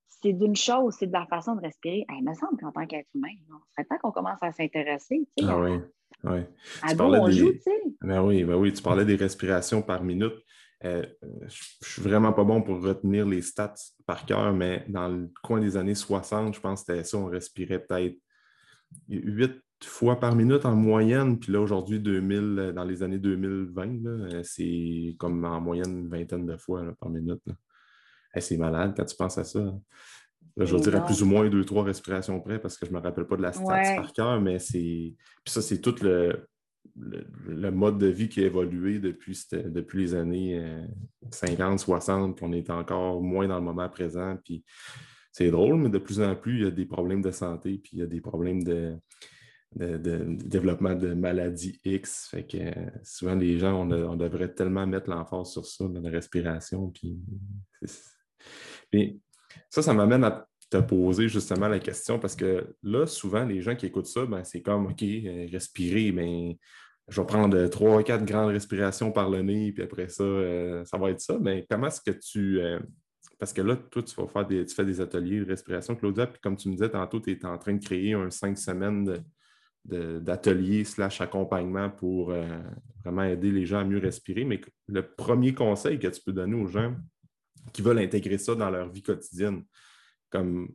[0.07, 2.05] c'est d'une chose, c'est de la façon de respirer.
[2.09, 5.27] il me semble qu'en tant qu'être humain, on serait temps qu'on commence à s'intéresser.
[5.41, 5.79] ah oui,
[6.23, 6.39] oui.
[6.83, 7.81] À on joue, tu sais.
[8.01, 10.35] Ben oui, ben oui, tu parlais des respirations par minute.
[10.83, 15.07] Euh, je ne suis vraiment pas bon pour retenir les stats par cœur, mais dans
[15.07, 18.17] le coin des années 60, je pense que c'était ça, on respirait peut-être
[19.07, 21.39] huit fois par minute en moyenne.
[21.39, 26.45] Puis là, aujourd'hui, 2000, dans les années 2020, euh, c'est comme en moyenne une vingtaine
[26.45, 27.41] de fois par minute.
[28.39, 29.73] c'est malade quand tu penses à ça.
[30.57, 33.27] je dirais plus ou moins deux, trois respirations près parce que je ne me rappelle
[33.27, 35.13] pas de la stats par cœur, mais c'est.
[35.43, 36.47] Puis ça, c'est tout le,
[36.97, 40.61] le, mode de vie qui a évolué depuis, depuis les années
[41.31, 44.37] 50, euh, 60, qu'on est encore moins dans le moment présent.
[44.43, 44.63] Puis
[45.31, 47.91] c'est drôle, mais de plus en plus, il y a des problèmes de santé, puis
[47.93, 48.97] il y a des problèmes de,
[49.73, 52.27] développement de maladies X.
[52.29, 56.09] Fait que euh, souvent, les gens, on, devrait tellement mettre l'emphase sur ça, dans la
[56.09, 56.89] respiration.
[56.89, 57.17] Puis,
[59.69, 63.75] ça, ça m'amène à te poser justement la question parce que là, souvent, les gens
[63.75, 66.57] qui écoutent ça, ben, c'est comme OK, euh, respirer, mais
[67.09, 70.97] je vais prendre trois, quatre grandes respirations par le nez, puis après ça, euh, ça
[70.97, 71.37] va être ça.
[71.41, 72.61] Mais comment est-ce que tu.
[72.61, 72.79] Euh,
[73.37, 76.27] parce que là, toi, tu vas faire des, tu fais des ateliers de respiration, Claudia,
[76.27, 79.21] puis comme tu me disais tantôt, tu es en train de créer un cinq semaines
[79.83, 82.31] d'ateliers slash accompagnement pour
[83.03, 84.45] vraiment aider les gens à mieux respirer.
[84.45, 86.95] Mais le premier conseil que tu peux donner aux gens
[87.73, 89.63] qui veulent intégrer ça dans leur vie quotidienne,
[90.31, 90.69] comme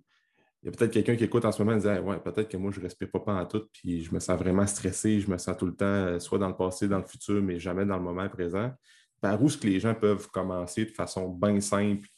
[0.66, 2.56] il y a peut-être quelqu'un qui écoute en ce moment et dit Ouais, peut-être que
[2.56, 5.30] moi, je ne respire pas, pas en tout, puis je me sens vraiment stressé, je
[5.30, 7.86] me sens tout le temps, euh, soit dans le passé, dans le futur, mais jamais
[7.86, 8.72] dans le moment présent.
[9.20, 12.08] Par où est-ce que les gens peuvent commencer de façon bien simple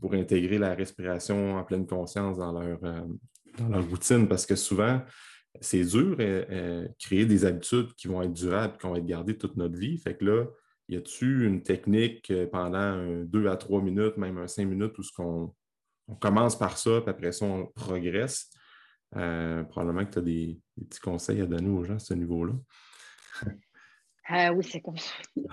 [0.00, 3.02] pour intégrer la respiration en pleine conscience dans leur, euh,
[3.68, 4.26] leur routine?
[4.26, 5.02] Parce que souvent,
[5.60, 9.56] c'est dur euh, créer des habitudes qui vont être durables, qui vont être gardées toute
[9.56, 9.98] notre vie.
[9.98, 10.46] Fait que là,
[10.88, 15.12] y a-tu une technique pendant deux à trois minutes, même un cinq minutes, où ce
[15.12, 15.54] qu'on
[16.10, 18.50] on commence par ça, puis après ça, on progresse.
[19.16, 22.54] Euh, probablement que tu as des, petits conseils à donner aux gens à ce niveau-là.
[24.32, 24.94] Euh, oui, c'est comme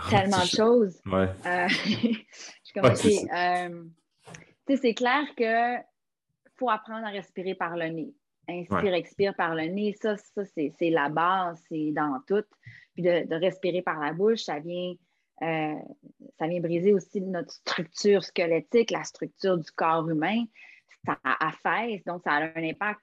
[0.08, 1.02] tellement de choses.
[1.08, 1.30] Ouais.
[1.48, 1.67] Euh,
[4.67, 5.84] c'est clair qu'il
[6.58, 8.13] faut apprendre à respirer par le nez.
[8.48, 12.43] Inspire, expire par le nez, ça, ça c'est la base, c'est dans tout.
[12.93, 14.93] Puis de, respirer par la bouche, ça vient
[15.41, 15.76] euh,
[16.39, 20.43] ça vient briser aussi notre structure squelettique, la structure du corps humain.
[21.06, 23.00] Ça affaisse, donc ça a un impact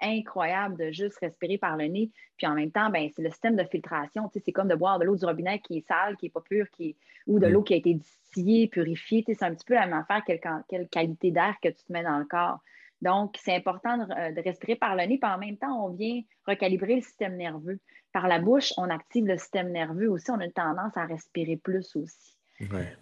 [0.00, 2.10] incroyable de juste respirer par le nez.
[2.36, 4.30] Puis en même temps, ben, c'est le système de filtration.
[4.32, 6.70] C'est comme de boire de l'eau du robinet qui est sale, qui n'est pas pure,
[6.70, 7.50] qui ou de mm.
[7.50, 9.24] l'eau qui a été distillée, purifiée.
[9.26, 12.02] C'est un petit peu la même affaire, quelle, quelle qualité d'air que tu te mets
[12.02, 12.60] dans le corps.
[13.02, 16.20] Donc, c'est important de, de, respirer par le nez, puis en même temps, on vient
[16.46, 17.80] recalibrer le système nerveux.
[18.12, 20.30] Par la bouche, on active le système nerveux aussi.
[20.30, 22.36] On a tendance à respirer plus aussi.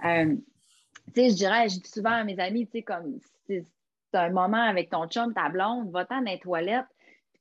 [0.05, 0.37] Euh,
[1.17, 3.65] je dirais, je dis souvent à mes amis, tu sais, comme c'est
[4.13, 6.87] un moment avec ton chum, ta blonde, va-t'en dans les toilettes,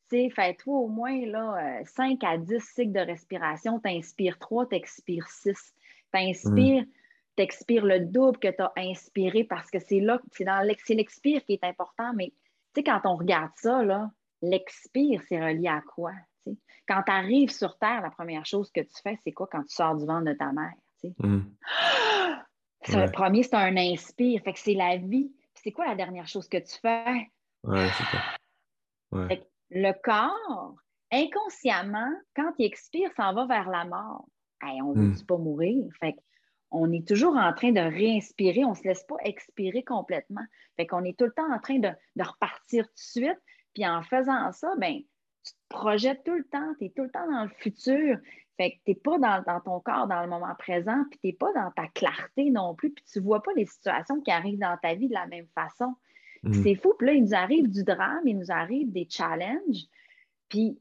[0.09, 3.79] fais-toi au moins là, 5 euh, à 10 cycles de respiration.
[3.79, 5.73] T'inspires 3, t'expires 6.
[6.11, 6.87] T'inspires, mm.
[7.35, 11.53] t'expires le double que tu as inspiré parce que c'est là, c'est dans l'expire qui
[11.53, 12.46] est important, mais tu
[12.77, 14.09] sais, quand on regarde ça, là,
[14.41, 16.13] l'expire, c'est relié à quoi?
[16.87, 19.75] Quand tu arrives sur Terre, la première chose que tu fais, c'est quoi quand tu
[19.75, 20.73] sors du ventre de ta mère?
[21.19, 21.41] Mm.
[22.89, 24.41] Le premier, c'est un inspire.
[24.43, 25.29] Fait que c'est la vie.
[25.55, 27.29] c'est quoi la dernière chose que tu fais?
[27.63, 30.75] Ouais, c'est le corps,
[31.11, 34.25] inconsciemment, quand il expire, s'en va vers la mort.
[34.63, 35.11] on ne mm.
[35.11, 35.85] veut pas mourir?
[35.99, 36.15] Fait
[36.71, 40.43] on est toujours en train de réinspirer, on ne se laisse pas expirer complètement.
[40.75, 43.41] Fait qu'on est tout le temps en train de, de repartir tout de suite.
[43.73, 45.01] Puis en faisant ça, ben,
[45.43, 48.17] tu te projettes tout le temps, tu es tout le temps dans le futur.
[48.57, 51.33] Fait que tu n'es pas dans, ton corps dans le moment présent, puis tu n'es
[51.33, 54.59] pas dans ta clarté non plus, puis tu ne vois pas les situations qui arrivent
[54.59, 55.95] dans ta vie de la même façon.
[56.43, 56.53] Mm.
[56.63, 56.93] C'est fou.
[56.97, 59.85] Puis là, il nous arrive du drame, il nous arrive des challenges.
[60.49, 60.79] Puis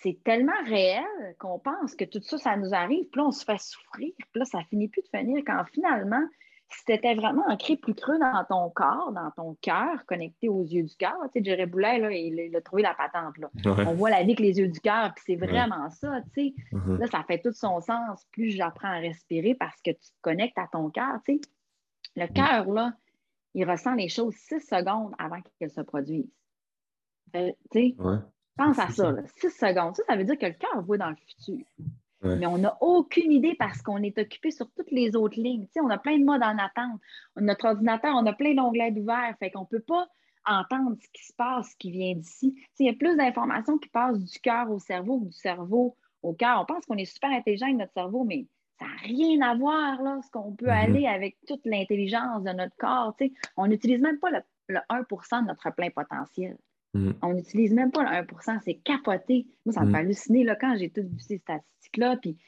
[0.00, 1.04] c'est tellement réel
[1.38, 3.08] qu'on pense que tout ça, ça nous arrive.
[3.10, 4.12] Puis là, on se fait souffrir.
[4.16, 6.22] Puis là, ça finit plus de finir quand finalement,
[6.70, 10.62] si tu étais vraiment ancré plus creux dans ton corps, dans ton cœur, connecté aux
[10.62, 13.38] yeux du cœur, tu sais, Jerry Boulet, là, il, a trouvé la patente.
[13.38, 13.50] Là.
[13.64, 16.54] On voit la vie avec les yeux du cœur, puis c'est vraiment ça, tu sais.
[16.72, 16.98] Mm-hmm.
[16.98, 18.24] Là, ça fait tout son sens.
[18.30, 21.40] Plus j'apprends à respirer parce que tu te connectes à ton cœur, tu sais.
[22.14, 22.32] Le mm.
[22.34, 22.92] cœur, là,
[23.54, 26.30] il ressent les choses six secondes avant qu'elles se produisent.
[27.32, 27.96] tu sais,
[28.58, 29.96] pense à ça, six secondes.
[29.96, 31.64] Ça, ça veut dire que le cœur voit dans le futur.
[32.22, 35.66] Mais on n'a aucune idée parce qu'on est occupé sur toutes les autres lignes.
[35.80, 37.00] on a plein de modes en attente.
[37.36, 39.36] Notre ordinateur, on a plein d'onglets ouverts.
[39.38, 40.08] Fait qu'on ne peut pas
[40.44, 42.56] entendre ce qui se passe, ce qui vient d'ici.
[42.80, 46.32] Il y a plus d'informations qui passent du cœur au cerveau ou du cerveau au
[46.32, 46.60] cœur.
[46.60, 48.46] On pense qu'on est super intelligent avec notre cerveau, mais
[48.78, 50.84] ça n'a rien à voir, là, ce qu'on peut mm-hmm.
[50.84, 53.14] aller avec toute l'intelligence de notre corps.
[53.56, 56.56] On n'utilise même pas le, 1% de notre plein potentiel.
[56.94, 57.12] Mm.
[57.22, 59.46] On n'utilise même pas le 1 c'est capoté.
[59.64, 59.92] Moi, ça me mm.
[59.92, 62.16] fait halluciner là, quand j'ai toutes ces statistiques-là.
[62.16, 62.38] Puis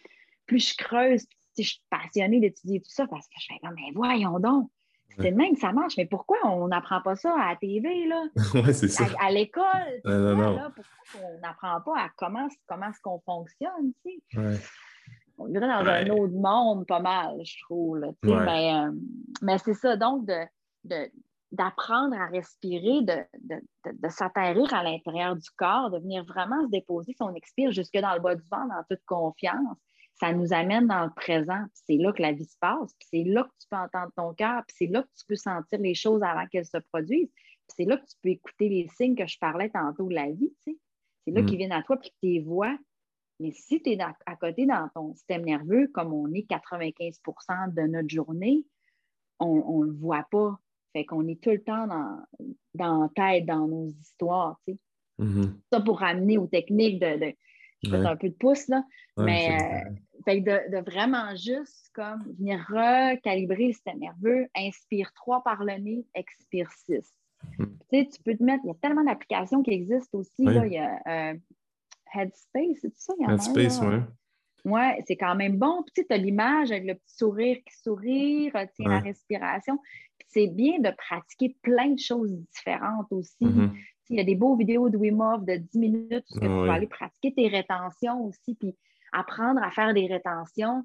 [0.46, 3.74] plus je creuse, puis je suis passionnée d'étudier tout ça parce que je fais comme,
[3.74, 4.70] mais voyons donc.
[5.18, 8.24] C'est même que ça marche, mais pourquoi on n'apprend pas ça à la TV, là?
[8.72, 9.04] c'est ça.
[9.20, 9.64] À, l'école,
[10.02, 10.72] pourquoi
[11.22, 14.60] on n'apprend pas à comment, comment est-ce qu'on fonctionne, tu sais?
[15.36, 18.92] On vivrait dans un autre monde pas mal, je trouve, là, mais, euh,
[19.42, 20.44] mais c'est ça, donc de,
[20.84, 21.10] de,
[21.52, 27.14] d'apprendre à respirer, de, de, s'atterrir à l'intérieur du corps, de venir vraiment se déposer
[27.18, 29.76] son expire jusque dans le bas du ventre en toute confiance.
[30.14, 31.64] Ça nous amène dans le présent.
[31.72, 32.94] C'est là que la vie se passe.
[33.00, 34.62] C'est là que tu peux entendre ton cœur.
[34.68, 37.32] C'est là que tu peux sentir les choses avant qu'elles se produisent.
[37.68, 40.52] C'est là que tu peux écouter les signes que je parlais tantôt de la vie.
[40.64, 40.76] C'est
[41.26, 41.58] là qu'ils mm.
[41.58, 42.76] viennent à toi puis que tu les vois.
[43.40, 47.82] Mais si tu es à côté dans ton système nerveux, comme on est 95% de
[47.82, 48.66] notre journée,
[49.38, 50.60] on ne le voit pas
[50.92, 52.18] fait qu'on est tout le temps dans,
[52.74, 54.78] dans la tête, dans nos histoires, tu sais.
[55.20, 55.52] Mm-hmm.
[55.72, 57.18] Ça pour ramener aux techniques de.
[57.18, 57.34] de
[57.82, 58.84] je fais un peu de pouce, là.
[59.16, 59.90] mais euh,
[60.26, 65.78] fait de, de, vraiment juste comme venir recalibrer le système nerveux, inspire trois par le
[65.78, 67.10] nez, expire six.
[67.58, 67.64] Mm.
[67.64, 70.44] Tu sais, tu peux te mettre, il y a tellement d'applications qui existent aussi.
[70.44, 71.34] Là, il y a euh,
[72.14, 73.14] Headspace, c'est ça?
[73.26, 73.96] Headspace, oui.
[74.66, 75.82] Oui, c'est quand même bon.
[75.94, 79.78] Puis, tu as l'image avec le petit sourire qui sourit, retient la respiration
[80.30, 83.44] c'est bien de pratiquer plein de choses différentes aussi.
[83.44, 83.70] Mm-hmm.
[84.10, 86.70] Il y a des beaux vidéos de Wim Hof de 10 minutes où tu peux
[86.70, 88.76] aller pratiquer tes rétentions aussi, puis
[89.12, 90.84] apprendre à faire des rétentions.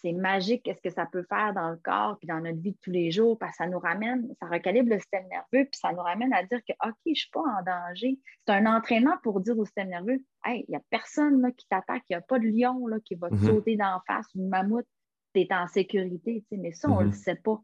[0.00, 2.78] C'est magique qu'est-ce que ça peut faire dans le corps puis dans notre vie de
[2.80, 5.92] tous les jours parce que ça nous ramène, ça recalibre le système nerveux puis ça
[5.92, 8.16] nous ramène à dire que OK, je ne suis pas en danger.
[8.46, 11.66] C'est un entraînement pour dire au système nerveux Hey, il n'y a personne là, qui
[11.68, 13.46] t'attaque, il n'y a pas de lion là, qui va te mm-hmm.
[13.46, 14.86] sauter d'en face ou de mammouth,
[15.34, 16.44] tu es en sécurité.
[16.52, 17.14] Mais ça, on ne le mm-hmm.
[17.14, 17.60] sait pas.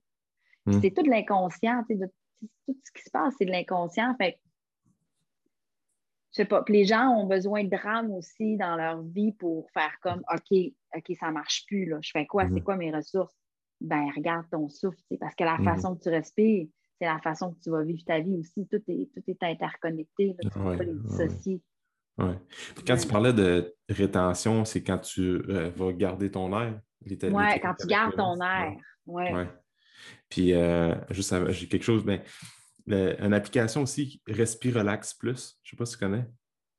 [0.66, 0.80] Hmm.
[0.80, 1.84] C'est tout de l'inconscient.
[1.88, 1.94] tout
[2.68, 4.14] ce qui se passe, c'est de l'inconscient.
[4.16, 4.38] Fait
[6.32, 6.64] je sais pas.
[6.68, 10.58] les gens ont besoin de drame aussi dans leur vie pour faire comme OK,
[10.96, 11.86] OK, ça marche plus.
[11.86, 11.98] Là.
[12.02, 12.48] Je fais quoi?
[12.48, 12.64] C'est hmm.
[12.64, 13.34] quoi mes ressources?
[13.80, 15.64] Ben, regarde ton souffle, parce que la hmm.
[15.64, 16.66] façon que tu respires,
[16.98, 18.66] c'est la façon que tu vas vivre ta vie aussi.
[18.66, 20.34] Tout est, tout est interconnecté.
[20.40, 21.60] tu ne peux pas les dissocier.
[22.18, 22.38] Ouais.
[22.86, 26.80] Quand tu parlais de rétention, c'est quand tu euh, vas garder ton air.
[27.04, 27.18] Oui,
[27.60, 28.76] quand tu gardes ton air.
[29.06, 29.46] Ouais.
[30.28, 32.22] Puis, euh, juste, j'ai quelque chose, mais
[32.86, 35.58] une application aussi, Respire Relax Plus.
[35.62, 36.26] Je ne sais pas si tu connais.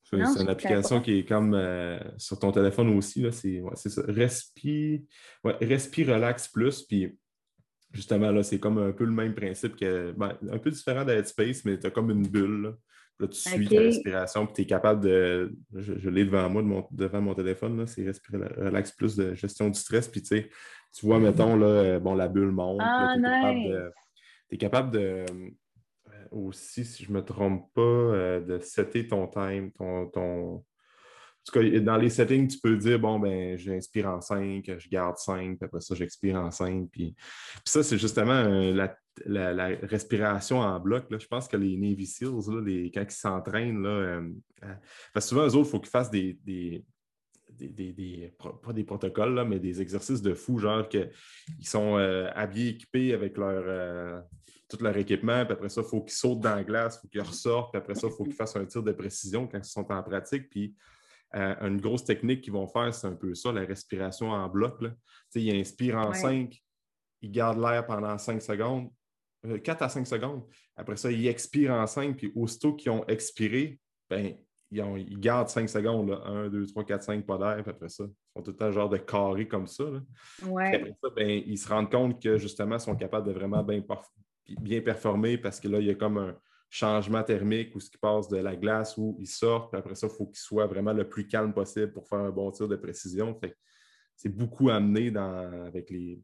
[0.04, 3.26] C'est une application qui est comme euh, sur ton téléphone aussi.
[3.32, 4.04] C'est ça.
[4.08, 5.02] Respire,
[5.44, 6.84] Respire Relax Plus.
[6.84, 7.18] Puis,
[7.92, 10.12] justement, là, c'est comme un peu le même principe que.
[10.12, 12.76] Ben, un peu différent d'Headspace, mais tu as comme une bulle.
[13.20, 13.28] Là.
[13.28, 15.56] tu suis ta respiration, puis tu es capable de.
[15.74, 20.08] Je, l'ai devant moi, devant mon téléphone, c'est Respire Relax Plus de gestion du stress.
[20.08, 20.50] Puis, tu sais,
[20.96, 22.80] tu vois, mettons, là, euh, bon, la bulle monte.
[22.82, 28.60] Ah, tu es, capable de, euh, aussi, si je ne me trompe pas, euh, de
[28.60, 30.56] setter ton time, ton, ton...
[30.56, 34.90] En tout cas, dans les settings, tu peux dire, bon, ben, j'inspire en 5, je
[34.90, 36.90] garde 5, puis après ça, j'expire en 5.
[36.90, 41.12] Puis, puis ça, c'est justement la, la, respiration en bloc.
[41.12, 41.20] Là.
[41.20, 44.22] Je pense que les Navy Seals, là, les, quand ils s'entraînent, là,
[45.14, 46.84] parce que souvent, eux autres, il faut qu'ils fassent des, des,
[48.64, 51.10] pas des protocoles, là, mais des exercices de fou, genre qu'ils
[51.64, 54.22] sont euh, habillés, équipés avec leur, euh,
[54.70, 57.08] tout leur équipement, puis après ça, il faut qu'ils sautent dans la glace, il faut
[57.08, 59.64] qu'ils ressortent, puis après ça, il faut qu'ils fassent un tir de précision quand ils
[59.64, 60.50] sont en pratique.
[60.50, 60.76] Puis
[61.36, 64.82] euh, une grosse technique qu'ils vont faire, c'est un peu ça, la respiration en bloc.
[64.82, 64.92] Là.
[65.36, 66.58] Ils inspirent en 5,
[67.22, 68.90] ils gardent l'air pendant 5 secondes,
[69.64, 70.44] 4 à 5 secondes.
[70.76, 74.36] Après ça, ils expirent en 5, puis aussitôt qu'ils ont expiré, ben,
[74.76, 78.34] ils, gardent 5 secondes, 1, 2, 3, 4, 5, pas d'air, puis après ça, ils
[78.34, 79.86] font tout un genre de carré comme ça.
[80.42, 83.82] Après ça, ben, ils se rendent compte que justement, ils sont capables de vraiment bien,
[84.62, 86.36] bien performer parce que là, il y a comme un
[86.70, 90.08] changement thermique où ce qui passe de la glace où ils sortent, puis après ça,
[90.08, 92.76] il faut qu'ils soient vraiment le plus calme possible pour faire un bon tir de
[92.76, 93.40] précision.
[94.16, 96.20] c'est beaucoup amené dans, avec les,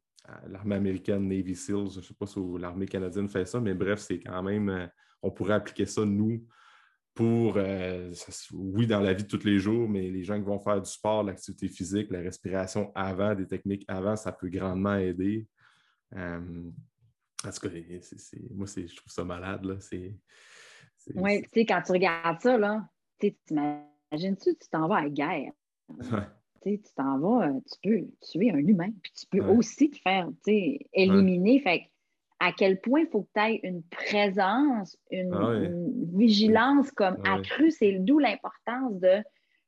[0.48, 4.00] l'armée américaine, Navy SEALs, je ne sais pas si l'armée canadienne fait ça, mais bref,
[4.00, 4.88] c'est quand même, euh,
[5.22, 6.46] on pourrait appliquer ça, nous,
[7.14, 8.14] pour, euh,
[8.54, 10.90] oui, dans la vie de tous les jours, mais les gens qui vont faire du
[10.90, 15.46] sport, l'activité physique, la respiration avant, des techniques avant, ça peut grandement aider.
[16.16, 16.70] Euh,
[17.46, 17.76] en tout cas,
[18.52, 19.66] moi, je trouve ça malade.
[19.66, 19.76] Là.
[21.16, 22.88] Oui, tu sais, quand tu regardes ça, là,
[23.20, 25.52] tu t'imagines-tu, tu t'en vas à la guerre.
[26.64, 30.30] Tu t'en vas, euh, tu peux tuer un humain, puis tu peux aussi te faire
[30.94, 31.60] éliminer.
[31.60, 31.90] Fait
[32.42, 37.36] à quel point il faut que tu aies une présence, une, ah vigilance comme ah
[37.36, 37.72] accrue.
[37.72, 39.24] C'est d'où l'importance de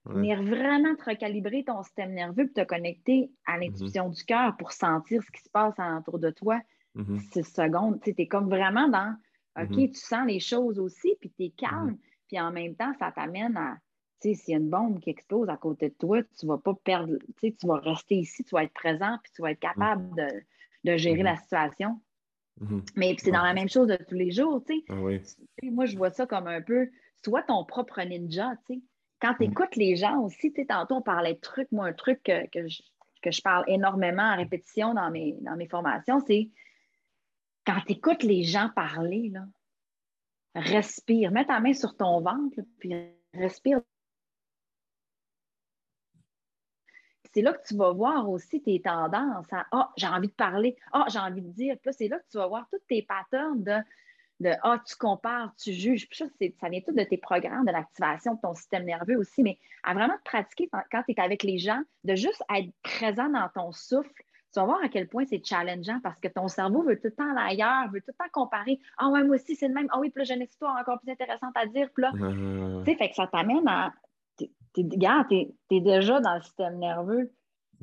[0.06, 4.74] venir vraiment te recalibrer ton système nerveux et te connecter à l'intuition du cœur pour
[4.74, 6.60] sentir ce qui se passe alentour de toi.
[6.96, 9.16] Mm Six secondes, tu es comme vraiment dans
[9.56, 9.92] OK, mm-hmm.
[9.92, 12.28] tu sens les choses aussi, puis tu es calme, mm-hmm.
[12.28, 13.78] puis en même temps, ça t'amène à
[14.20, 16.74] s'il y a une bombe qui explose à côté de toi, tu ne vas pas
[16.74, 20.98] perdre, tu vas rester ici, tu vas être présent, puis tu vas être capable de,
[20.98, 22.00] gérer la situation.
[22.62, 22.82] Mm-hmm.
[22.96, 24.94] Mais c'est dans la même chose de tous les jours, ah
[25.64, 26.90] Moi, je vois ça comme un peu,
[27.24, 28.54] soit ton propre ninja,
[29.20, 29.52] Quand tu mm.
[29.52, 33.42] écoutes les gens aussi, tu tantôt on parlait de trucs, moi, un truc que, je,
[33.42, 36.50] parle énormément en répétition dans mes, dans mes formations, c'est
[37.66, 39.46] quand tu écoutes les gens parler, là,
[40.56, 42.94] respire, mets ta main sur ton ventre, puis
[43.34, 43.82] respire
[47.34, 50.76] c'est là que tu vas voir aussi tes tendances à Ah, j'ai envie de parler,
[50.92, 51.76] Ah, j'ai envie de dire.
[51.82, 53.78] Puis c'est là que tu vas voir tous tes patterns de,
[54.40, 56.08] de Ah, tu compares, tu juges.
[56.08, 56.26] Puis ça,
[56.60, 59.94] ça vient tout de tes programmes, de l'activation de ton système nerveux aussi, mais à
[59.94, 63.72] vraiment te pratiquer quand, tu es avec les gens, de juste être présent dans ton
[63.72, 64.24] souffle.
[64.54, 67.16] Tu vas voir à quel point c'est challengeant parce que ton cerveau veut tout le
[67.16, 68.80] temps aller ailleurs, veut tout le temps comparer.
[69.00, 69.88] Ah ouais, moi aussi, c'est le même.
[69.92, 71.90] Ah oui, puis là, j'ai une histoire encore plus intéressante à dire.
[71.92, 73.92] Puis là, tu sais, fait que ça t'amène à
[74.74, 77.32] t'es, regarde, t'es, es déjà dans le système nerveux.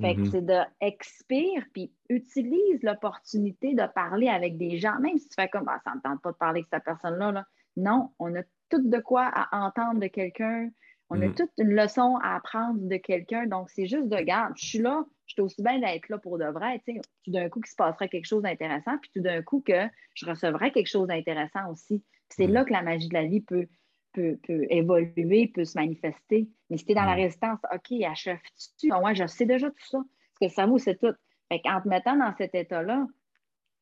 [0.01, 0.31] Fait que mm-hmm.
[0.31, 5.49] c'est de expire, puis utilise l'opportunité de parler avec des gens, même si tu fais
[5.49, 7.33] comme, ah, ça ne tente pas de parler avec cette personne-là.
[7.33, 7.47] Là.
[7.77, 10.71] Non, on a tout de quoi à entendre de quelqu'un.
[11.11, 11.35] On a mm-hmm.
[11.35, 13.47] toute une leçon à apprendre de quelqu'un.
[13.47, 16.39] Donc, c'est juste de, garde, je suis là, je suis aussi bien d'être là pour
[16.39, 16.81] de vrai.
[16.87, 19.61] Tu sais, tout d'un coup, qu'il se passerait quelque chose d'intéressant, puis tout d'un coup,
[19.67, 22.03] que je recevrais quelque chose d'intéressant aussi.
[22.29, 22.53] c'est mm-hmm.
[22.53, 23.67] là que la magie de la vie peut,
[24.13, 26.49] peut, évoluer, peut se manifester.
[26.69, 27.21] Mais si tu es dans la mm.
[27.21, 28.89] résistance, OK, achèves-tu?
[28.89, 29.99] moi je sais déjà tout ça.
[29.99, 31.15] Parce que le cerveau, c'est tout.
[31.49, 33.07] Fait qu'en te mettant dans cet état-là,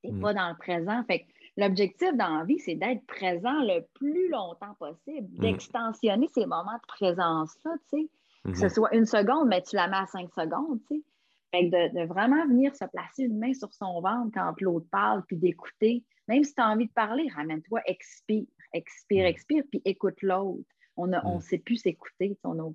[0.02, 0.20] tu n'es mm.
[0.20, 1.02] pas dans le présent.
[1.04, 1.24] Fait que
[1.56, 5.38] l'objectif dans la vie, c'est d'être présent le plus longtemps possible, mm.
[5.38, 8.08] d'extensionner ces moments de présence-là, tu sais.
[8.44, 8.74] Que ce mm-hmm.
[8.74, 11.02] soit une seconde, mais tu la mets à cinq secondes, tu sais.
[11.50, 15.24] Fait que de, vraiment venir se placer une main sur son ventre quand l'autre parle,
[15.26, 16.04] puis d'écouter.
[16.28, 19.28] Même si tu as envie de parler, ramène-toi, expire expire, mm.
[19.28, 20.64] expire, puis écoute l'autre.
[20.96, 21.42] On ne on mm.
[21.42, 22.36] sait plus s'écouter.
[22.44, 22.70] On a,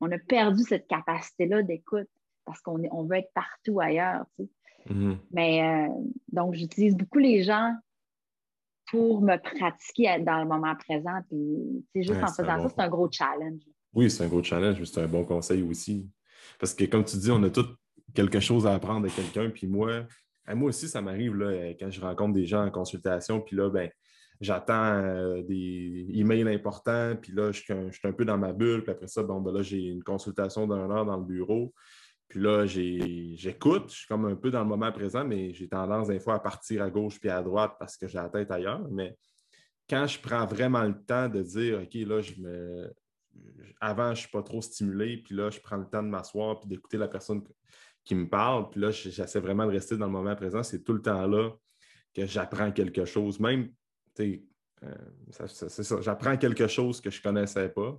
[0.00, 2.08] on a perdu cette capacité-là d'écoute
[2.44, 4.24] parce qu'on on veut être partout ailleurs.
[4.88, 5.16] Mm-hmm.
[5.32, 5.94] Mais euh,
[6.32, 7.74] donc, j'utilise beaucoup les gens
[8.90, 11.20] pour me pratiquer dans le moment présent.
[11.28, 13.62] Puis, juste en faisant ça, c'est un gros challenge.
[13.94, 16.08] Oui, c'est un gros challenge, mais c'est un bon conseil aussi.
[16.58, 17.66] Parce que, comme tu dis, on a tout
[18.14, 19.50] quelque chose à apprendre de quelqu'un.
[19.50, 20.04] Puis moi,
[20.52, 21.32] moi aussi, ça m'arrive
[21.80, 23.40] quand je rencontre des gens en consultation.
[23.40, 23.90] Puis là, ben,
[24.44, 28.92] j'attends euh, des emails importants, puis là, je suis, un, peu dans ma bulle, puis
[28.92, 31.74] après ça, bon, ben là, j'ai une consultation d'un heure dans le bureau.
[32.28, 36.08] Puis là, j'écoute, je suis comme un peu dans le moment présent, mais j'ai tendance
[36.08, 38.86] des fois à partir à gauche puis à droite parce que j'ai la tête ailleurs.
[38.90, 39.16] Mais
[39.88, 42.92] quand je prends vraiment le temps de dire, OK, là, je me.
[43.80, 46.60] Avant, je ne suis pas trop stimulé, puis là, je prends le temps de m'asseoir
[46.60, 47.42] puis d'écouter la personne
[48.04, 48.70] qui me parle.
[48.70, 50.62] Puis là, j'essaie vraiment de rester dans le moment présent.
[50.62, 51.50] C'est tout le temps là
[52.14, 53.40] que j'apprends quelque chose.
[53.40, 53.70] Même
[54.20, 54.94] euh,
[55.30, 57.98] c'est ça, j'apprends quelque chose que je ne connaissais pas.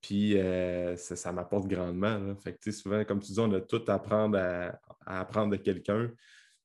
[0.00, 2.34] Puis euh, ça, m'apporte grandement.
[2.36, 6.10] Fait que, souvent, comme tu dis, on a tout à apprendre à, apprendre de quelqu'un.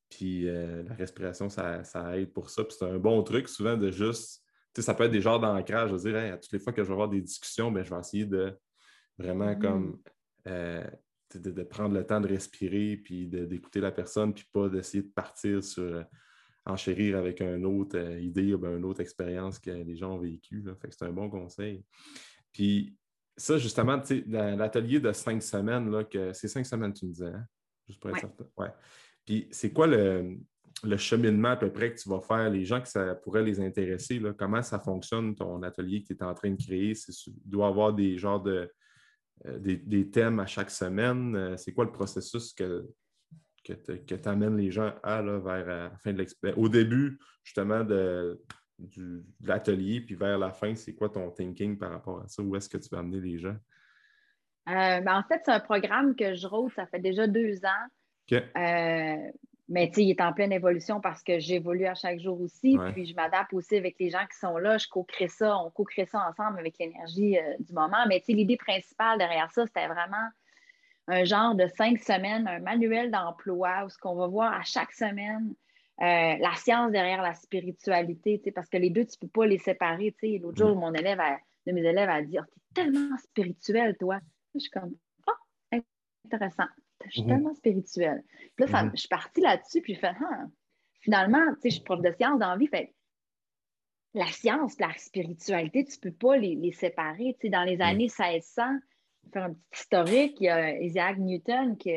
[0.09, 1.83] Puis euh, la respiration, ça,
[2.17, 2.63] aide pour ça.
[2.63, 4.43] Puis c'est un bon truc, souvent, de juste.
[4.77, 5.89] Ça peut être des genres d'ancrage.
[5.89, 7.89] Je veux dire, à toutes les fois que je vais avoir des discussions, ben, je
[7.89, 8.55] vais essayer de
[9.17, 9.59] vraiment mm-hmm.
[9.59, 9.99] comme
[11.35, 15.63] de, prendre le temps de respirer, puis d'écouter la personne, puis pas d'essayer de partir
[15.63, 16.05] sur
[16.67, 20.63] enchérir avec une autre euh, idée ou une autre expérience que les gens ont vécue.
[20.89, 21.83] c'est un bon conseil.
[22.51, 22.95] Puis
[23.35, 27.45] ça, justement, l'atelier de cinq semaines, là, que c'est cinq semaines, tu me disais, hein?
[27.87, 28.45] Juste pour être certain.
[28.57, 28.73] Ouais.
[29.25, 30.37] Puis c'est quoi le,
[30.97, 34.19] cheminement à peu près que tu vas faire, les gens que ça pourrait les intéresser,
[34.19, 36.93] là, comment ça fonctionne ton atelier que tu es en train de créer?
[36.93, 38.69] Tu dois avoir des genres de
[39.45, 41.35] euh, des, thèmes à chaque semaine.
[41.35, 42.87] Euh, c'est quoi le processus que,
[43.73, 46.59] que tu amènes les gens à vers la fin de l'expérience.
[46.59, 48.41] Au début, justement, de,
[49.41, 52.43] l'atelier, puis vers la fin, c'est quoi ton thinking par rapport à ça?
[52.43, 53.55] Où est-ce que tu vas amener les gens?
[54.69, 58.33] Euh, ben, en fait, c'est un programme que je rôde, ça fait déjà deux ans.
[58.33, 59.31] Euh,
[59.69, 62.77] mais il est en pleine évolution parce que j'évolue à chaque jour aussi.
[62.93, 64.77] Puis je m'adapte aussi avec les gens qui sont là.
[64.77, 65.57] Je co-crée ça.
[65.57, 68.05] On co-crée ça ensemble avec l'énergie euh, du moment.
[68.07, 70.29] Mais l'idée principale derrière ça, c'était vraiment
[71.07, 74.91] un genre de cinq semaines, un manuel d'emploi où ce qu'on va voir à chaque
[74.91, 75.53] semaine
[75.99, 79.57] euh, la science derrière la spiritualité, parce que les deux, tu ne peux pas les
[79.57, 80.15] séparer.
[80.39, 80.79] L'autre jour, mm.
[80.79, 81.19] mon élève,
[81.65, 84.19] de mes élèves a dit oh, Tu es tellement spirituel, toi.
[84.53, 84.95] Je suis comme
[85.27, 85.77] oh,
[86.25, 86.67] intéressant.
[87.05, 87.27] Je suis mm-hmm.
[87.27, 88.23] tellement spirituel.
[88.55, 88.91] Puis là, mm-hmm.
[88.91, 90.45] je suis partie là-dessus, puis je fais ah,
[91.01, 92.67] finalement, je suis prof de science dans la vie.
[92.67, 92.93] Fait,
[94.13, 97.35] la science la spiritualité, tu ne peux pas les, les séparer.
[97.45, 97.81] dans les mm.
[97.81, 98.63] années 1600,
[99.31, 101.91] faire un petit historique, il y a Isaac Newton qui,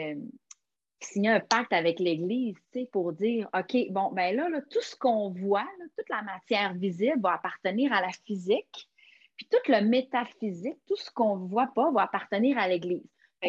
[1.00, 2.56] signer un pacte avec l'Église
[2.92, 5.66] pour dire OK, bon, ben là, tout ce qu'on voit,
[5.96, 8.88] toute la matière visible va appartenir à la physique,
[9.36, 13.08] puis tout le métaphysique, tout ce qu'on ne voit pas va appartenir à l'Église.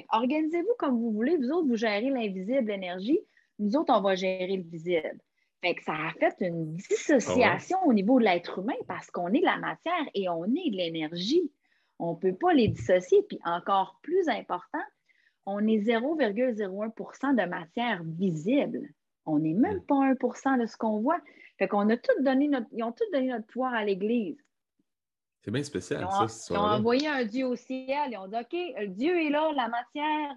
[0.10, 3.20] Organisez-vous comme vous voulez, vous autres, vous gérez l'invisible, l'énergie,
[3.60, 5.20] nous autres, on va gérer le visible.
[5.62, 9.28] Fait que ça a fait une dissociation ah au niveau de l'être humain parce qu'on
[9.28, 11.52] est de la matière et on est de l'énergie.
[12.02, 13.22] On ne peut pas les dissocier.
[13.30, 14.84] Puis encore plus important,
[15.46, 18.90] on est 0,01% de matière visible.
[19.26, 21.20] On n'est même pas 1% de ce qu'on voit.
[21.60, 24.38] Fait qu'on a tout donné notre, ils ont tout donné notre pouvoir à l'Église.
[25.42, 26.54] C'est bien spécial, ils ça.
[26.54, 28.10] Ils ont envoyé un Dieu au ciel.
[28.12, 30.36] Ils ont dit OK, Dieu est là, la matière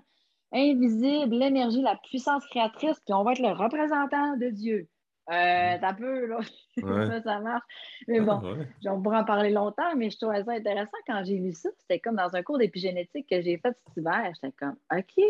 [0.53, 4.89] invisible, l'énergie, la puissance créatrice, puis on va être le représentant de Dieu.
[5.31, 6.39] Euh, T'as peu, là.
[7.23, 7.65] ça marche.
[8.09, 8.41] Mais bon,
[8.87, 11.71] on pourrait en parler longtemps, mais je trouvais ça intéressant quand j'ai lu ça.
[11.79, 14.33] C'était comme dans un cours d'épigénétique que j'ai fait cet hiver.
[14.35, 15.25] J'étais comme, OK.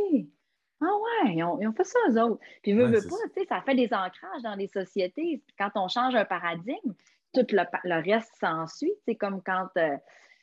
[0.81, 0.87] Ah
[1.25, 2.41] ouais, ils ont, fait ça, eux autres.
[2.63, 5.43] Puis, veux, veux pas, tu sais, ça fait des ancrages dans les sociétés.
[5.57, 6.93] quand on change un paradigme,
[7.33, 8.93] tout le, reste s'ensuit.
[9.07, 9.97] C'est comme quand euh,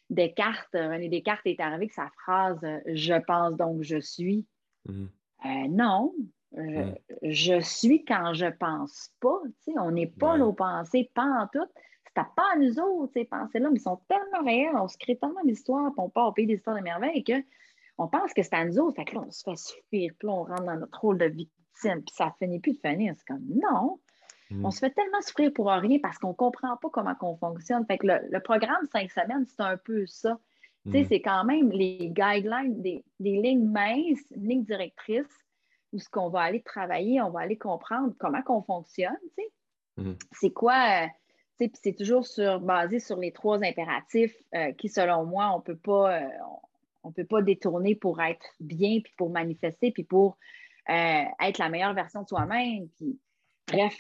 [0.09, 4.45] Descartes, René Descartes est arrivé avec sa phrase Je pense donc je suis.
[4.89, 6.13] Euh, non,
[6.57, 6.91] euh,
[7.23, 9.41] je suis quand je pense pas.
[9.77, 11.67] On n'est pas nos pensées, pas en tout.
[12.05, 15.17] C'est pas à nous autres, ces pensées-là, mais ils sont tellement réelles, on se crée
[15.17, 17.41] tellement d'histoires, puis on part au pays des histoires de merveilles que
[17.97, 18.97] on pense que c'est à nous autres.
[18.97, 21.25] Fait que là, on se fait suffire, puis là, on rentre dans notre rôle de
[21.25, 23.13] victime, puis ça finit plus de finir.
[23.17, 23.99] C'est comme non.
[24.49, 24.65] Mm.
[24.65, 27.85] On se fait tellement souffrir pour rien parce qu'on ne comprend pas comment on fonctionne.
[27.85, 30.37] Fait que le, programme cinq semaines, c'est un peu ça.
[30.83, 31.03] Mm.
[31.07, 35.45] C'est quand même les guidelines, des, des lignes minces, lignes directrices
[35.93, 39.51] où ce qu'on va aller travailler, on va aller comprendre comment qu'on fonctionne, tu sais.
[39.97, 40.17] Mhm.
[40.31, 41.07] C'est quoi, euh,
[41.59, 45.57] tu sais, c'est toujours sur, basé sur les trois impératifs euh, qui, selon moi, on
[45.57, 46.29] ne peut pas, euh,
[47.03, 50.37] on peut pas détourner pour être bien, puis pour manifester, puis pour
[50.87, 52.89] être la meilleure version de soi-même.
[52.97, 53.17] Puis,
[53.67, 53.97] bref,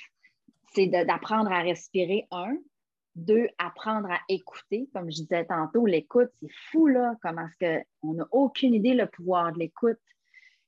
[0.73, 2.57] c'est d'apprendre à respirer, un.
[3.15, 4.89] Deux, apprendre à écouter.
[4.93, 9.05] Comme je disais tantôt, l'écoute, c'est fou, là, comment est-ce qu'on n'a aucune idée le
[9.05, 9.99] pouvoir de l'écoute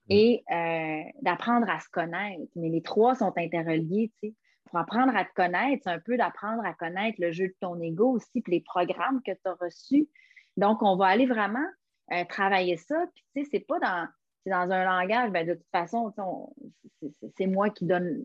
[0.09, 2.51] et euh, d'apprendre à se connaître.
[2.55, 4.35] Mais les trois sont interreliés, tu sais.
[4.65, 7.79] Pour apprendre à te connaître, c'est un peu d'apprendre à connaître le jeu de ton
[7.79, 10.09] ego aussi, puis les programmes que tu as reçus.
[10.57, 11.65] Donc, on va aller vraiment
[12.11, 13.05] euh, travailler ça.
[13.13, 14.07] Puis, tu sais, c'est pas dans,
[14.47, 16.11] dans un langage, ben, de toute façon,
[17.37, 18.23] c'est moi qui donne,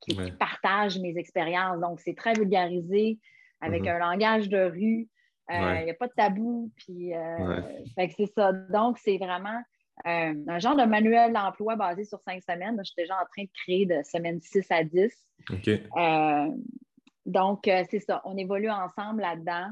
[0.00, 1.80] qui, partage mes expériences.
[1.80, 3.18] Donc, c'est très vulgarisé,
[3.62, 3.96] avec mm-hmm.
[3.96, 5.08] un langage de rue.
[5.50, 6.70] Euh, il n'y a pas de tabou.
[6.76, 7.12] Puis,
[7.96, 8.52] c'est ça.
[8.52, 9.62] Donc, c'est vraiment
[10.06, 12.76] euh, un genre de manuel d'emploi basé sur cinq semaines.
[12.78, 15.12] je suis déjà en train de créer de semaine 6 à 10.
[15.96, 16.46] Euh,
[17.26, 18.22] donc, euh, c'est ça.
[18.24, 19.70] On évolue ensemble là-dedans.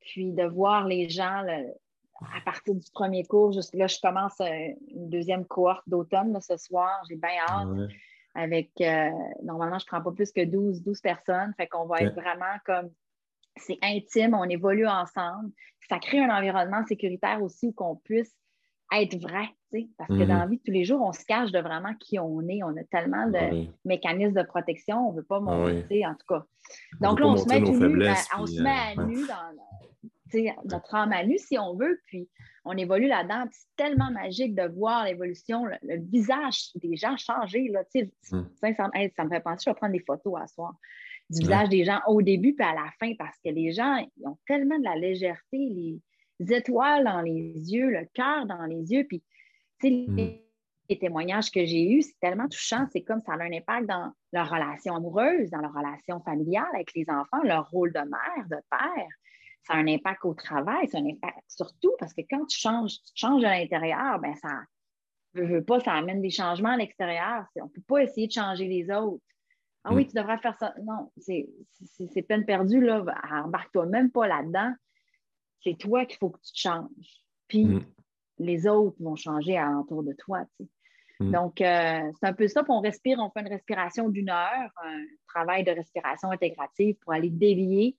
[0.00, 1.44] puis de voir les gens
[2.20, 7.02] à partir du premier cours, jusque là, je commence une deuxième cohorte d'automne ce soir.
[7.08, 7.90] J'ai bien hâte.
[8.34, 8.70] Avec
[9.42, 11.52] normalement, je ne prends pas plus que 12, 12 personnes.
[11.56, 12.90] Fait qu'on va être vraiment comme
[13.56, 15.50] c'est intime, on évolue ensemble.
[15.88, 18.34] Ça crée un environnement sécuritaire aussi où qu'on puisse
[18.94, 19.48] être vrai,
[19.96, 22.18] parce que dans la vie de tous les jours, on se cache de vraiment qui
[22.18, 22.62] on est.
[22.62, 26.26] On a tellement de mécanismes de protection, on ne veut pas ah montrer, en tout
[26.28, 26.44] cas.
[27.00, 27.68] Donc là, on se met, nu,
[28.38, 32.28] on se met à euh, nu dans notre âme à nu, si on veut, puis
[32.64, 33.44] on évolue là-dedans.
[33.50, 37.68] C'est tellement magique de voir l'évolution, le, visage des gens changer.
[37.68, 38.42] Là, mm.
[38.60, 38.90] ça,
[39.24, 40.74] me fait penser, je vais prendre des photos à soir
[41.30, 44.26] du visage des gens au début puis à la fin, parce que les gens ils
[44.26, 45.98] ont tellement de la légèreté, les,
[46.50, 49.04] étoiles dans les yeux, le cœur dans les yeux.
[49.04, 49.22] Puis,
[49.82, 50.16] hmm.
[50.16, 50.38] les,
[51.00, 52.86] témoignages que j'ai eus, c'est tellement touchant.
[52.92, 56.92] C'est comme ça a un impact dans leur relation amoureuse, dans leur relation familiale avec
[56.94, 59.08] les enfants, leur rôle de mère, de père.
[59.62, 62.92] Ça a un impact au travail, c'est un impact surtout parce que quand tu changes,
[63.04, 64.50] tu changes à l'intérieur, ben ça
[65.34, 67.46] ne veut pas, ça amène des changements à l'extérieur.
[67.56, 69.24] On ne peut pas essayer de changer les autres.
[69.84, 70.08] Ah oui, hmm.
[70.08, 70.74] tu devrais faire ça.
[70.82, 73.02] Non, c'est peine perdue, là.
[73.44, 74.74] Embarque-toi même pas là-dedans
[75.62, 76.88] c'est toi qu'il faut que tu changes.
[77.48, 77.86] Puis mm.
[78.38, 80.44] les autres vont changer alentour de toi.
[81.20, 81.30] Mm.
[81.30, 82.62] Donc, euh, c'est un peu ça.
[82.62, 87.12] Puis on respire, on fait une respiration d'une heure, un travail de respiration intégrative pour
[87.12, 87.96] aller délier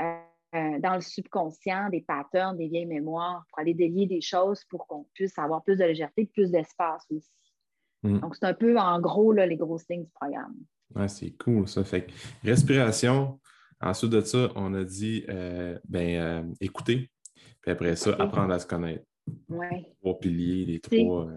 [0.00, 4.86] euh, dans le subconscient des patterns, des vieilles mémoires, pour aller délier des choses pour
[4.86, 7.30] qu'on puisse avoir plus de légèreté, plus d'espace aussi.
[8.02, 8.18] Mm.
[8.20, 10.54] Donc, c'est un peu en gros les grosses lignes du programme.
[10.94, 11.84] Ouais, c'est cool ça.
[11.84, 12.06] Fait
[12.42, 13.39] respiration.
[13.80, 17.10] Ensuite de ça, on a dit euh, ben, écouter.
[17.62, 19.04] Puis après ça, apprendre à se connaître.
[19.48, 19.86] Ouais.
[20.00, 21.28] Trois piliers, les trois.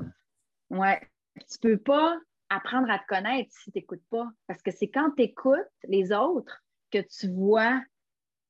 [0.69, 0.89] Oui,
[1.35, 2.17] tu peux pas
[2.49, 4.29] apprendre à te connaître si tu n'écoutes pas.
[4.47, 7.81] Parce que c'est quand tu écoutes les autres que tu vois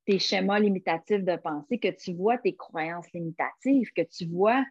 [0.06, 4.62] tes schémas limitatifs de pensée, que tu vois tes croyances limitatives, que tu vois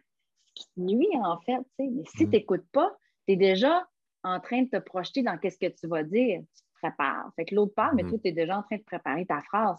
[0.46, 1.60] ce qui te nuit en fait.
[1.78, 2.30] Mais si mm.
[2.30, 2.96] tu n'écoutes pas,
[3.26, 3.86] tu es déjà
[4.22, 6.40] en train de te projeter dans qu'est-ce que tu vas dire.
[6.54, 7.30] Tu te prépares.
[7.36, 8.10] Fait que l'autre parle, mais mm.
[8.10, 9.78] toi, tu es déjà en train de préparer ta phrase.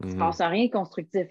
[0.00, 0.18] Il ne se mm.
[0.18, 1.28] passe rien de constructif.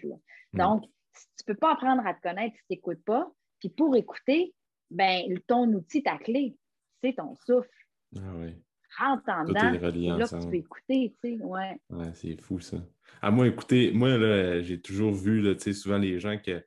[0.54, 3.32] Donc, tu ne peux pas apprendre à te connaître si tu n'écoutes pas.
[3.60, 4.54] Puis pour écouter,
[4.92, 6.56] ben, ton outil, ta clé,
[7.02, 7.70] c'est ton souffle.
[8.16, 8.56] Ah oui.
[8.98, 11.80] Rentre en dedans, là tu peux écouter, tu sais, ouais.
[11.90, 12.78] ouais c'est fou, ça.
[13.22, 16.64] À moi, écoutez, moi, là, j'ai toujours vu, là, tu sais, souvent les gens que,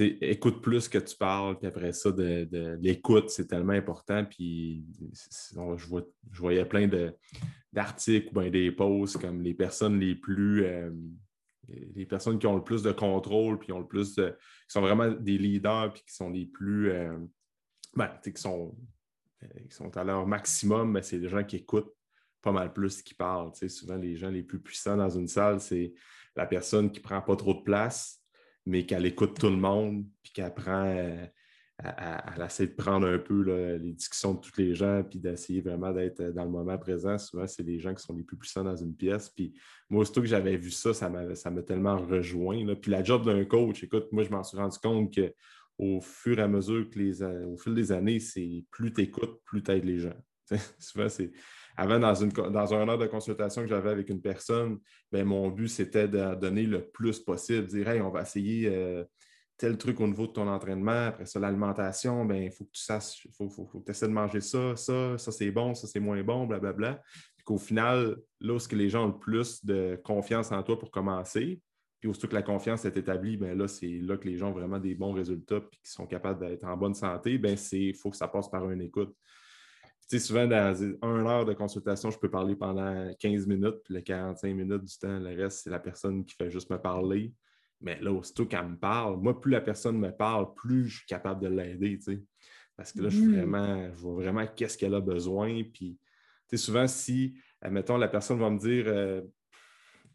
[0.00, 4.84] écoute plus que tu parles, puis après ça, de, l'écoute, c'est tellement important, puis
[5.46, 6.88] je, voyais plein
[7.72, 10.64] d'articles ou bien des posts comme les personnes les plus...
[10.64, 10.90] Euh,
[11.94, 14.82] les personnes qui ont le plus de contrôle, puis ont le plus de, qui sont
[14.82, 17.16] vraiment des leaders, puis qui sont les plus, euh,
[17.94, 18.76] ben, qui sont,
[19.42, 21.94] euh, qui sont à leur maximum, mais c'est les gens qui écoutent
[22.42, 23.52] pas mal plus qu'ils parlent.
[23.68, 25.94] souvent, les gens les plus puissants dans une salle, c'est
[26.36, 28.22] la personne qui prend pas trop de place,
[28.66, 31.26] mais qu'elle écoute tout le monde, puis qu'elle prend, euh,
[31.82, 33.42] elle, essaie de prendre un peu
[33.76, 37.18] les discussions de tous les gens, puis d'essayer vraiment d'être dans le moment présent.
[37.18, 39.28] Souvent, c'est les gens qui sont les plus puissants dans une pièce.
[39.30, 39.52] Puis
[39.90, 42.64] moi, aussitôt que j'avais vu ça, ça m'a tellement rejoint.
[42.64, 42.76] Là.
[42.76, 46.42] Puis la job d'un coach, écoute, moi, je m'en suis rendu compte qu'au fur et
[46.42, 49.84] à mesure que les, au fil des années, c'est plus tu écoutes, plus tu aides
[49.84, 50.16] les gens.
[50.78, 51.32] souvent, c'est.
[51.76, 54.78] Avant, dans, une, un heure de consultation que j'avais avec une personne,
[55.10, 59.04] bien, mon but, c'était de donner le plus possible, dire Hey, on va essayer euh,
[59.56, 61.06] tel truc au niveau de ton entraînement.
[61.06, 64.12] Après ça, l'alimentation, ben, il faut que tu saches, il faut, que tu essaies de
[64.12, 67.00] manger ça, ça, ça c'est bon, ça c'est moins bon, blablabla.
[67.36, 70.78] Puis qu'au final, là où que les gens ont le plus de confiance en toi
[70.78, 71.60] pour commencer,
[72.00, 74.52] puis aussitôt que la confiance est établie, ben là, c'est là que les gens ont
[74.52, 78.10] vraiment des bons résultats et qui sont capables d'être en bonne santé, ben il faut
[78.10, 79.14] que ça passe par une écoute.
[80.08, 83.94] Tu sais, souvent, dans une heure de consultation, je peux parler pendant 15 minutes, puis
[83.94, 87.32] les 45 minutes du temps, le reste, c'est la personne qui fait juste me parler.
[87.80, 91.06] Mais là, aussitôt qu'elle me parle, moi, plus la personne me parle, plus je suis
[91.06, 92.22] capable de l'aider, tu sais.
[92.76, 93.34] Parce que là, je, mm.
[93.34, 95.62] vraiment, je vois vraiment qu'est-ce qu'elle a besoin.
[95.62, 95.98] Puis,
[96.48, 99.22] tu sais, souvent, si, admettons, la personne va me dire, euh,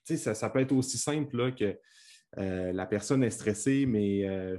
[0.06, 1.78] tu sais, ça, peut être aussi simple là, que
[2.38, 4.58] euh, la personne est stressée, mais euh,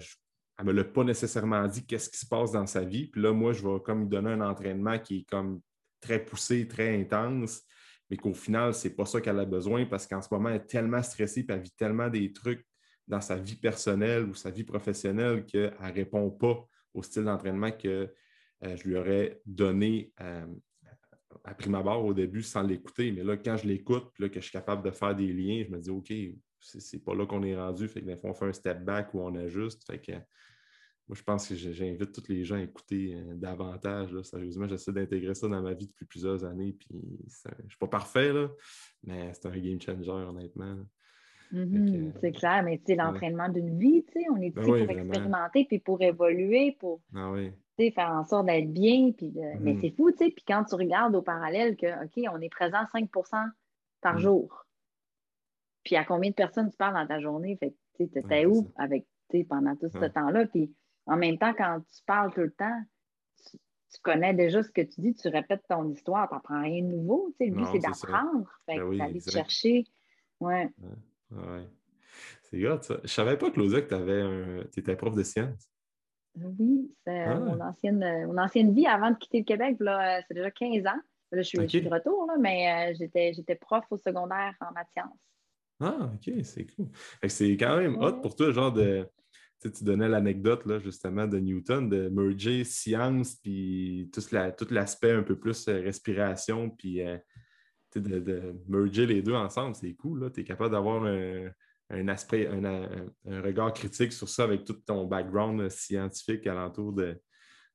[0.61, 3.07] elle ne me l'a pas nécessairement dit qu'est-ce qui se passe dans sa vie.
[3.07, 5.61] Puis là, moi, je vais comme lui donner un entraînement qui est comme
[6.01, 7.63] très poussé, très intense,
[8.11, 10.57] mais qu'au final, ce n'est pas ça qu'elle a besoin parce qu'en ce moment, elle
[10.57, 12.67] est tellement stressée, puis elle vit tellement des trucs
[13.09, 17.71] dans sa vie personnelle ou sa vie professionnelle qu'elle ne répond pas au style d'entraînement
[17.71, 18.13] que
[18.65, 20.47] euh, je lui aurais donné euh,
[21.45, 23.13] à prime abord au début sans l'écouter.
[23.13, 25.71] Mais là, quand je l'écoute, puis que je suis capable de faire des liens, je
[25.71, 26.13] me dis OK,
[26.61, 27.89] c'est pas là qu'on est rendu.
[27.89, 29.85] Fait que on fait un step back ou on ajuste.
[29.87, 30.13] Fait que
[31.11, 34.17] moi, je pense que j'invite tous les gens à écouter euh, davantage.
[34.23, 36.73] Sérieusement, j'essaie d'intégrer ça dans ma vie depuis plusieurs années.
[36.79, 38.49] Puis je ne suis pas parfait, là,
[39.03, 40.77] mais c'est un game changer, honnêtement.
[41.53, 42.13] Mm-hmm.
[42.21, 46.01] c'est clair, mais c'est l'entraînement d'une vie, on est ben ici pour expérimenter, puis pour
[46.01, 47.35] évoluer, pour ah
[47.77, 49.11] faire en sorte d'être bien.
[49.11, 49.81] Puis Mais mm-hmm.
[49.81, 53.51] c'est fou, puis quand tu regardes au parallèle que, OK, on est présent 5%
[54.01, 54.21] par mm.
[54.21, 54.65] jour.
[55.83, 57.57] Puis à combien de personnes tu parles dans ta journée?
[57.57, 59.09] Fait tu étais où avec,
[59.49, 60.47] pendant tout ce temps-là?
[60.47, 60.73] Puis
[61.11, 62.83] en même temps, quand tu parles tout le temps,
[63.51, 66.89] tu, connais déjà ce que tu dis, tu répètes ton histoire, tu n'apprends rien de
[66.89, 67.35] nouveau.
[67.41, 68.49] Le but, c'est d'apprendre.
[68.65, 69.85] Fait ben d'aller chercher.
[70.39, 70.71] Ouais.
[71.33, 71.67] Ouais.
[72.45, 73.01] C'est hot, ça.
[73.03, 74.63] Je savais pas, Claudia, que tu un...
[74.77, 75.69] étais prof de sciences.
[76.37, 77.41] Oui, c'est euh, ah.
[77.41, 79.77] mon, ancienne, euh, mon ancienne vie avant de quitter le Québec.
[79.81, 81.01] Euh, c'est déjà 15 ans.
[81.33, 85.19] Là, je suis, de retour, là, mais j'étais, j'étais prof au secondaire en maths sciences.
[85.81, 86.89] Ah, OK, c'est cool.
[87.29, 89.09] C'est quand même hot pour toi, genre de.
[89.61, 94.23] Tu donnais l'anecdote, là, justement, de Newton, de merger science, puis tout,
[94.71, 97.03] l'aspect un peu plus respiration, puis
[97.95, 100.31] de, merger les deux ensemble, c'est cool.
[100.33, 105.69] Tu es capable d'avoir un, aspect, un, regard critique sur ça avec tout ton background
[105.69, 107.21] scientifique alentour de,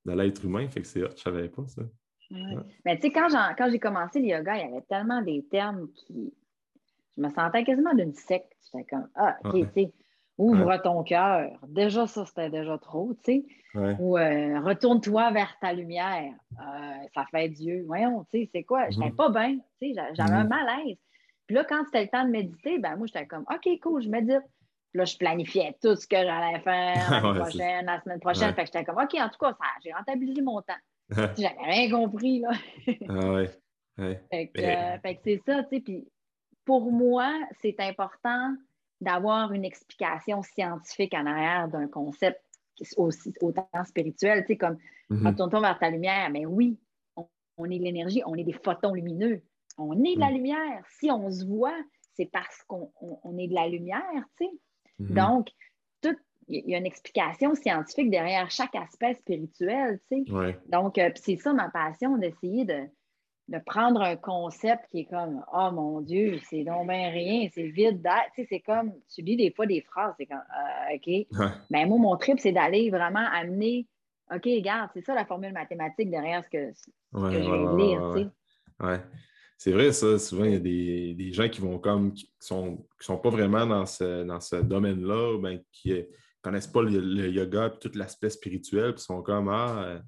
[0.05, 0.67] de l'être humain.
[0.69, 1.83] Fait que c'est je savais pas ça.
[2.31, 6.33] Mais tu sais, quand, j'ai commencé le yoga, il y avait tellement des termes qui.
[7.17, 8.51] Je me sentais quasiment d'une secte.
[8.65, 9.93] J'étais comme, ah, OK, tu sais,
[10.37, 11.49] Ouvre ton cœur.
[11.67, 13.45] Déjà, ça, c'était déjà trop, tu sais.
[13.99, 16.33] Ou euh, retourne-toi vers ta lumière.
[16.59, 17.83] Euh, ça fait Dieu.
[17.87, 18.89] Voyons, tu sais, c'est quoi?
[18.89, 19.15] Je n'étais mhm.
[19.15, 20.49] pas bien, tu sais, j'avais un mhm.
[20.49, 20.97] malaise.
[21.47, 24.09] Puis là, quand c'était le temps de méditer, ben moi, j'étais comme, OK, cool, je
[24.09, 24.43] médite.
[24.91, 28.53] Puis là, je planifiais tout ce que j'allais faire la semaine prochaine, la semaine prochaine.
[28.53, 30.73] Fait que j'étais comme, OK, en tout cas, j'ai rentabilisé mon temps.
[31.37, 32.49] J'avais rien compris, là.
[33.09, 33.49] ah ouais.
[34.31, 35.81] Fait que, euh, que c'est ça, tu sais.
[35.81, 36.07] Puis
[36.65, 37.31] pour moi,
[37.61, 38.55] c'est important
[39.05, 42.41] d'avoir une explication scientifique en arrière d'un concept
[42.97, 44.77] aussi autant spirituel, tu sais, comme
[45.09, 46.29] mm retourne vers ta lumière.
[46.31, 46.77] Mais oui,
[47.15, 49.41] on, est de l'énergie, on est des photons lumineux.
[49.77, 50.33] On est de la mm.
[50.33, 50.83] lumière.
[50.99, 51.77] Si on se voit,
[52.15, 54.01] c'est parce qu'on est de la lumière,
[54.37, 54.51] tu sais.
[54.99, 55.13] Mm-hmm.
[55.13, 55.49] Donc,
[56.47, 60.59] il y a une explication scientifique derrière chaque aspect spirituel, tu sais.
[60.67, 62.81] Donc, euh, c'est ça ma passion, d'essayer de,
[63.47, 67.67] de prendre un concept qui est comme Oh mon Dieu, c'est donc bien rien, c'est
[67.67, 68.23] vide d'air.
[68.33, 71.51] Tu sais, c'est comme, tu lis des fois des phrases, c'est comme euh, OK.
[71.69, 73.87] Mais moi, mon trip, c'est d'aller vraiment amener
[74.33, 76.71] OK, regarde, c'est ça la formule mathématique derrière ce que,
[77.13, 78.13] je vais lire.
[78.15, 78.29] tu sais.
[78.83, 78.99] Ouais.
[79.57, 80.17] C'est vrai, ça.
[80.19, 83.65] Souvent, il y a des, gens qui vont comme qui sont, qui sont pas vraiment
[83.65, 86.01] dans ce, dans ce domaine-là, ben, qui ne
[86.41, 90.01] connaissent pas le, yoga et tout l'aspect spirituel, puis sont comme Ah,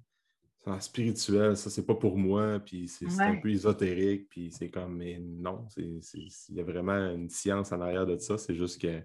[0.80, 5.20] spirituel, ça, c'est pas pour moi, puis c'est un peu ésotérique, puis c'est comme, mais
[5.20, 6.02] non, il
[6.50, 9.02] y a vraiment une science en arrière de ça, c'est juste que,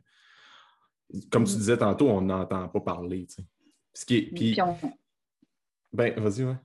[1.30, 1.58] comme tu mm.
[1.58, 3.44] disais tantôt, on n'entend pas parler, tu sais.
[3.94, 4.56] Ce qui est, puis,
[5.92, 6.56] ben, vas-y, ouais.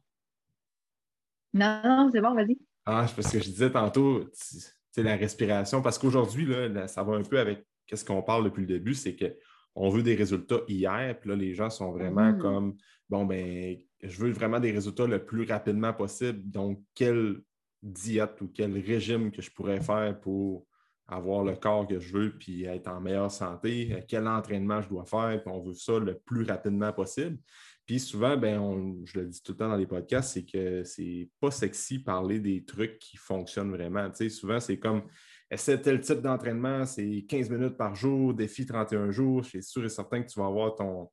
[1.53, 2.57] Non, non, c'est bon, vas-y.
[2.85, 7.23] Ah, parce que je disais tantôt, c'est la respiration, parce qu'aujourd'hui, là, ça va un
[7.23, 11.29] peu avec ce qu'on parle depuis le début, c'est qu'on veut des résultats hier, puis
[11.29, 12.37] là, les gens sont vraiment mm.
[12.39, 12.77] comme,
[13.09, 16.41] bon, ben, je veux vraiment des résultats le plus rapidement possible.
[16.49, 17.41] Donc, quelle
[17.81, 20.65] diète ou quel régime que je pourrais faire pour
[21.07, 25.05] avoir le corps que je veux puis être en meilleure santé, quel entraînement je dois
[25.05, 27.37] faire, puis on veut ça le plus rapidement possible.
[27.85, 31.29] Puis souvent, ben, je le dis tout le temps dans les podcasts, c'est que c'est
[31.39, 34.09] pas sexy parler des trucs qui fonctionnent vraiment.
[34.09, 35.03] Tu sais, souvent, c'est comme
[35.49, 39.43] essaie tel type d'entraînement, c'est 15 minutes par jour, défi 31 jours.
[39.43, 41.09] Je suis sûr et certain que tu vas avoir ton,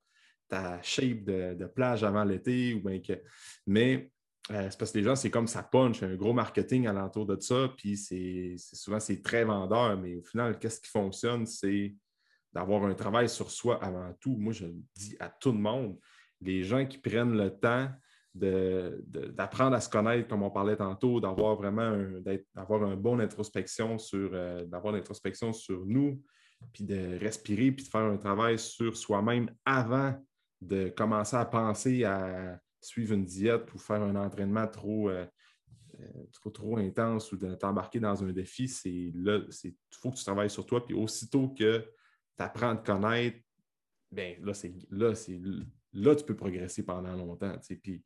[0.48, 2.74] ta shape de, plage avant l'été.
[2.74, 3.20] Ou bien que...
[3.66, 4.10] Mais
[4.50, 7.40] euh, c'est parce que les gens, c'est comme ça punch, un gros marketing alentour de
[7.40, 11.94] ça, puis c'est souvent c'est très vendeur, mais au final, qu'est-ce qui fonctionne, c'est
[12.52, 14.36] d'avoir un travail sur soi avant tout.
[14.36, 15.98] Moi, je dis à tout le monde,
[16.42, 17.88] les gens qui prennent le temps
[18.34, 21.96] d'apprendre à se connaître, comme on parlait tantôt, d'avoir vraiment
[22.54, 26.20] d'avoir un bon introspection sur euh, d'avoir l'introspection sur nous,
[26.72, 30.14] puis de respirer, puis de faire un travail sur soi-même avant
[30.64, 35.26] de commencer à penser à suivre une diète ou faire un entraînement trop, euh,
[36.00, 40.24] euh, trop, intense ou de t'embarquer dans un défi, c'est là, il faut que tu
[40.24, 40.84] travailles sur toi.
[40.84, 41.78] Puis aussitôt que
[42.36, 43.38] tu apprends à te connaître,
[44.10, 45.40] ben là, c'est là, c'est
[45.92, 47.56] là, tu peux progresser pendant longtemps.
[47.82, 48.04] Puis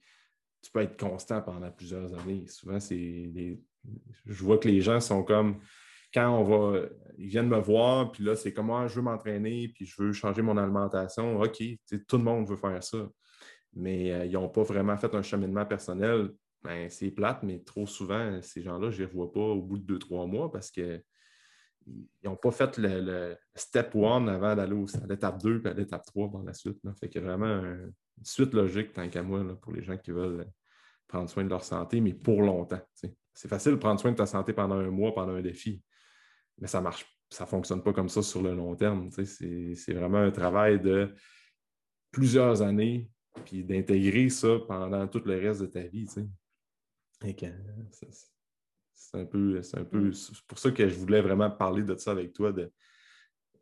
[0.62, 2.46] tu peux être constant pendant plusieurs années.
[2.46, 3.58] Souvent, c'est
[4.26, 5.60] je vois que les gens sont comme
[6.12, 6.80] quand on va,
[7.18, 10.12] ils viennent me voir, puis là, c'est comme ah, je veux m'entraîner, puis je veux
[10.12, 11.40] changer mon alimentation.
[11.40, 11.62] OK,
[12.06, 13.08] tout le monde veut faire ça.
[13.74, 16.30] Mais euh, ils n'ont pas vraiment fait un cheminement personnel.
[16.62, 19.78] Ben, c'est plate, mais trop souvent, ces gens-là, je ne les revois pas au bout
[19.78, 21.02] de deux, trois mois parce qu'ils
[22.24, 26.30] n'ont pas fait le, step one avant d'aller à l'étape 2 puis à l'étape 3
[26.30, 26.78] par la suite.
[26.82, 26.92] Là.
[26.98, 27.92] Fait a vraiment une
[28.24, 30.46] suite logique, tant qu'à moi, pour les gens qui veulent
[31.06, 32.80] prendre soin de leur santé, mais pour longtemps.
[32.92, 35.82] C'est facile de prendre soin de ta santé pendant un mois, pendant un défi
[36.58, 39.10] mais ça marche, ça ne fonctionne pas comme ça sur le long terme.
[39.10, 41.14] C'est vraiment un travail de
[42.10, 43.10] plusieurs années,
[43.44, 46.06] puis d'intégrer ça pendant tout le reste de ta vie.
[46.06, 46.26] C'est
[49.14, 50.10] un peu, c'est un peu
[50.46, 52.72] pour ça que je voulais vraiment parler de ça avec toi, de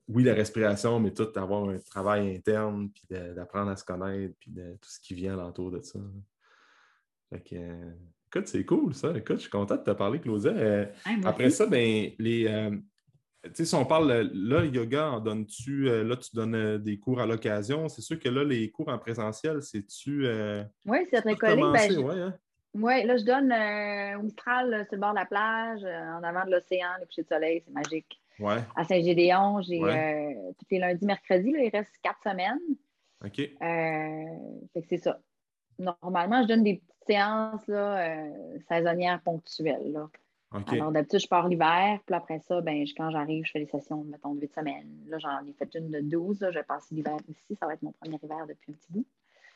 [0.08, 4.52] oui, la respiration, mais tout avoir un travail interne, puis d'apprendre à se connaître, puis
[4.52, 5.98] de tout ce qui vient alentour de ça.
[7.28, 7.42] Fait
[8.28, 9.12] Écoute, c'est cool ça.
[9.16, 10.50] Écoute, je suis content de te parler, Claudia.
[10.50, 10.86] Euh,
[11.24, 12.46] après ça, ben, les.
[12.48, 12.70] Euh,
[13.44, 17.20] tu sais, si on parle, là, yoga, en donnes-tu, euh, là, tu donnes des cours
[17.20, 17.88] à l'occasion.
[17.88, 20.26] C'est sûr que là, les cours en présentiel, c'est-tu.
[20.84, 21.62] oui, c'est très collé.
[21.62, 22.34] Ben, oui, hein?
[22.74, 23.52] ouais, là, je donne
[24.18, 27.28] au Mistral, sur le bord de la plage, en avant de l'océan, les couchers de
[27.28, 28.20] soleil, c'est magique.
[28.40, 28.58] Ouais.
[28.74, 32.58] À Saint-Gédéon, j'ai tous les lundis, mercredis, là, il reste quatre semaines.
[33.24, 33.36] OK.
[33.36, 35.20] fait que c'est ça.
[35.78, 39.92] Normalement, je donne des séances là, euh, saisonnières ponctuelles.
[39.92, 40.08] Là.
[40.68, 44.04] Alors, d'habitude, je pars l'hiver, puis après ça, ben, quand j'arrive, je fais des sessions,
[44.04, 45.04] mettons, de 8 semaines.
[45.08, 46.46] Là, j'en ai fait une de 12.
[46.50, 47.56] Je vais passer l'hiver ici.
[47.56, 49.06] Ça va être mon premier hiver depuis un petit bout.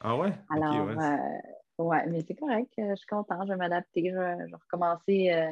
[0.00, 0.32] Ah ouais?
[0.50, 0.96] Alors, ouais.
[0.98, 2.06] Euh, ouais.
[2.08, 2.72] mais c'est correct.
[2.76, 3.44] Je suis contente.
[3.44, 4.10] Je vais m'adapter.
[4.10, 5.50] Je, vais recommencer euh,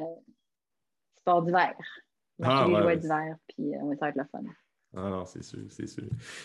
[1.21, 1.75] sport d'hiver.
[2.43, 4.43] Ah, les d'hiver, puis ça va être le fun.
[5.01, 6.05] Ah non, c'est sûr, c'est sûr.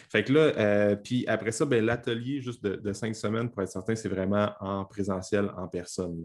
[0.10, 3.70] Fait que là, euh, puis après ça, ben, l'atelier juste de, cinq semaines, pour être
[3.70, 6.24] certain, c'est vraiment en présentiel, en personne.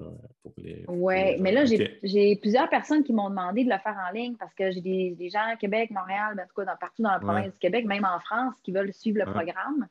[0.89, 4.55] Oui, mais là, j'ai plusieurs personnes qui m'ont demandé de le faire en ligne parce
[4.55, 7.53] que j'ai des, gens à Québec, Montréal, ben, en tout cas, partout dans la province
[7.53, 9.87] du Québec, même en France, qui veulent suivre le programme.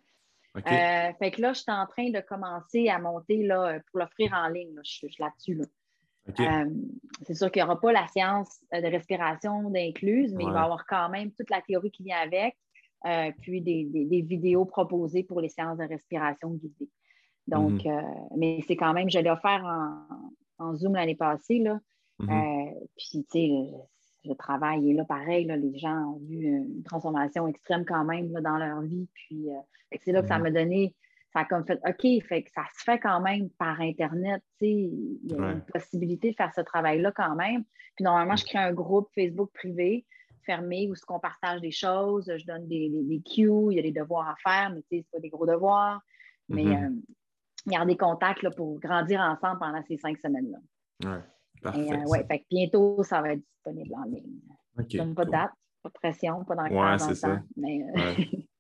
[0.58, 4.34] Euh, fait que là, je suis en train de commencer à monter là, pour l'offrir
[4.34, 4.80] en ligne.
[4.84, 5.54] Je suis là-dessus.
[5.54, 5.66] Là.
[6.40, 6.66] Euh,
[7.24, 10.64] c'est sûr qu'il n'y aura pas la science de respiration d'incluse, mais il va y
[10.64, 12.56] avoir quand même toute la théorie qui vient avec,
[13.06, 16.90] euh, puis des, vidéos proposées pour les séances de respiration guidées.
[17.48, 18.04] Donc, mhm.
[18.36, 19.64] mais c'est quand même, je l'ai offert
[20.60, 21.60] en, Zoom l'année passée.
[21.60, 21.80] Là.
[22.20, 22.74] Mhm.
[22.98, 23.52] puis, tu sais,
[24.26, 25.46] le travail est là pareil.
[25.46, 29.08] les gens ont vu une transformation extrême quand même dans leur vie.
[29.14, 29.48] Puis,
[30.04, 30.94] c'est là que ça m'a donné,
[31.34, 35.20] ça a comme fait, OK, fait que ça se fait quand même par Internet, il
[35.24, 37.64] y a une possibilité de faire ce travail-là quand même.
[37.96, 40.06] Puis normalement, je crée un groupe Facebook privé
[40.48, 43.82] fermé où ce qu'on partage des choses, je donne des, des, cues, il y a
[43.84, 46.02] des devoirs à faire, mais c'est pas des gros devoirs.
[46.50, 47.72] Mais mm -hmm.
[47.74, 50.60] garder contact là, pour grandir ensemble pendant ces cinq semaines-là.
[51.04, 51.20] Oui,
[51.62, 51.92] parfait.
[51.92, 54.40] Euh, ouais, fait que bientôt, ça va être disponible en ligne.
[54.80, 55.16] OK.
[55.16, 55.52] pas de date,
[55.84, 57.42] pas de pression, pas dans ouais, c'est ça.
[57.58, 58.16] Mais, euh,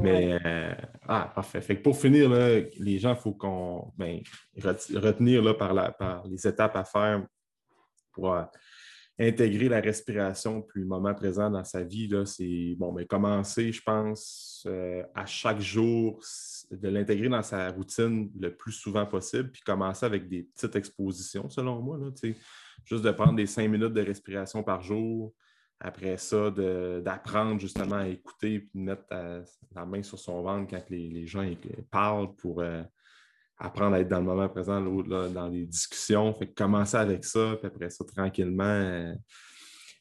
[0.00, 0.74] Mais, euh,
[1.08, 1.60] ah, parfait.
[1.60, 4.20] Fait que pour finir, les gens, il faut qu'on ben,
[4.56, 7.26] retenir là, par, la, par les étapes à faire
[8.12, 8.44] pour euh,
[9.18, 12.08] intégrer la respiration puis le moment présent dans sa vie.
[12.24, 16.20] C'est bon, mais ben, commencer, je pense, euh, à chaque jour,
[16.70, 21.48] de l'intégrer dans sa routine le plus souvent possible, puis commencer avec des petites expositions,
[21.50, 21.98] selon moi.
[21.98, 22.10] Là,
[22.84, 25.34] juste de prendre des cinq minutes de respiration par jour,
[25.80, 29.04] après ça, d'apprendre justement à écouter et de mettre
[29.74, 31.44] la main sur son ventre quand les, gens
[31.90, 32.82] parlent pour euh,
[33.58, 36.34] apprendre à être dans le moment présent, dans les discussions.
[36.34, 39.14] Fait commencer avec ça, puis après ça, tranquillement, euh,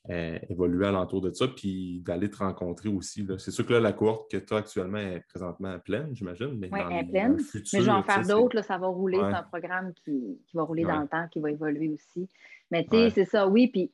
[0.09, 3.25] euh, évoluer alentour de ça, puis d'aller te rencontrer aussi.
[3.37, 6.59] C'est sûr que là, la cohorte que tu as actuellement est présentement pleine, j'imagine.
[6.59, 7.37] Oui, elle est pleine.
[7.53, 9.17] mais je vais en faire d'autres, ça va rouler.
[9.17, 12.27] C'est un programme qui, va rouler dans le temps, qui va évoluer aussi.
[12.71, 13.67] Mais tu sais, c'est ça, oui.
[13.67, 13.91] Puis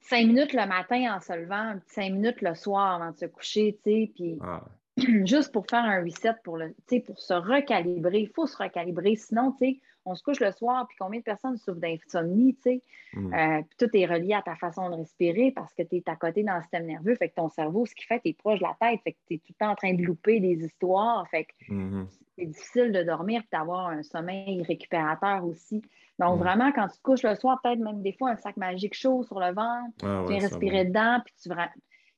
[0.00, 3.78] cinq minutes le matin en se levant, cinq minutes le soir avant de se coucher,
[3.84, 4.64] tu sais, puis ah.
[5.24, 6.74] juste pour faire un reset, pour, le,
[7.06, 8.20] pour se recalibrer.
[8.20, 11.24] Il faut se recalibrer, sinon, tu sais, on se couche le soir, puis combien de
[11.24, 12.82] personnes souffrent d'insomnie, tu sais?
[13.14, 13.34] Mm.
[13.34, 16.44] Euh, tout est relié à ta façon de respirer parce que tu es à côté
[16.44, 18.64] dans le système nerveux, fait que ton cerveau, ce qui fait, tu es proche de
[18.64, 21.26] la tête, fait que tu es tout le temps en train de louper des histoires,
[21.28, 22.06] fait que mm-hmm.
[22.36, 25.82] C'est difficile de dormir et d'avoir un sommeil récupérateur aussi.
[26.18, 26.42] Donc, mm.
[26.42, 29.22] vraiment, quand tu te couches le soir, peut-être même des fois un sac magique chaud
[29.24, 31.50] sur le ventre, ah tu viens respirer dedans, puis tu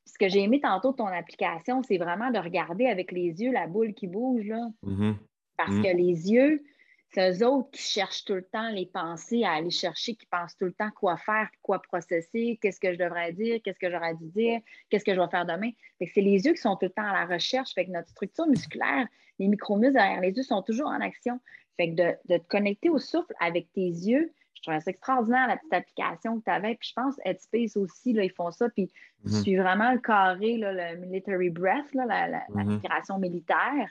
[0.04, 3.52] ce que j'ai aimé tantôt de ton application, c'est vraiment de regarder avec les yeux
[3.52, 4.68] la boule qui bouge, là.
[4.84, 5.14] Mm-hmm.
[5.56, 5.82] Parce mm.
[5.82, 6.62] que les yeux,
[7.10, 10.56] c'est eux autres qui cherchent tout le temps les pensées à aller chercher, qui pensent
[10.56, 14.14] tout le temps quoi faire, quoi processer, qu'est-ce que je devrais dire, qu'est-ce que j'aurais
[14.14, 15.70] dû dire, qu'est-ce que je vais faire demain.
[16.00, 17.72] c'est les yeux qui sont tout le temps à la recherche.
[17.74, 19.06] Fait que notre structure musculaire,
[19.38, 21.40] les micromuscles derrière les yeux sont toujours en action.
[21.76, 25.56] Fait que de, te connecter au souffle avec tes yeux, je trouvais ça extraordinaire, la
[25.56, 26.74] petite application que tu avais.
[26.74, 28.68] Puis je pense Headspace aussi, là, ils font ça.
[28.68, 28.90] Puis
[29.24, 29.62] tu suis mhm.
[29.62, 32.80] vraiment le carré, le military breath, là, la, mhm.
[33.20, 33.88] militaire.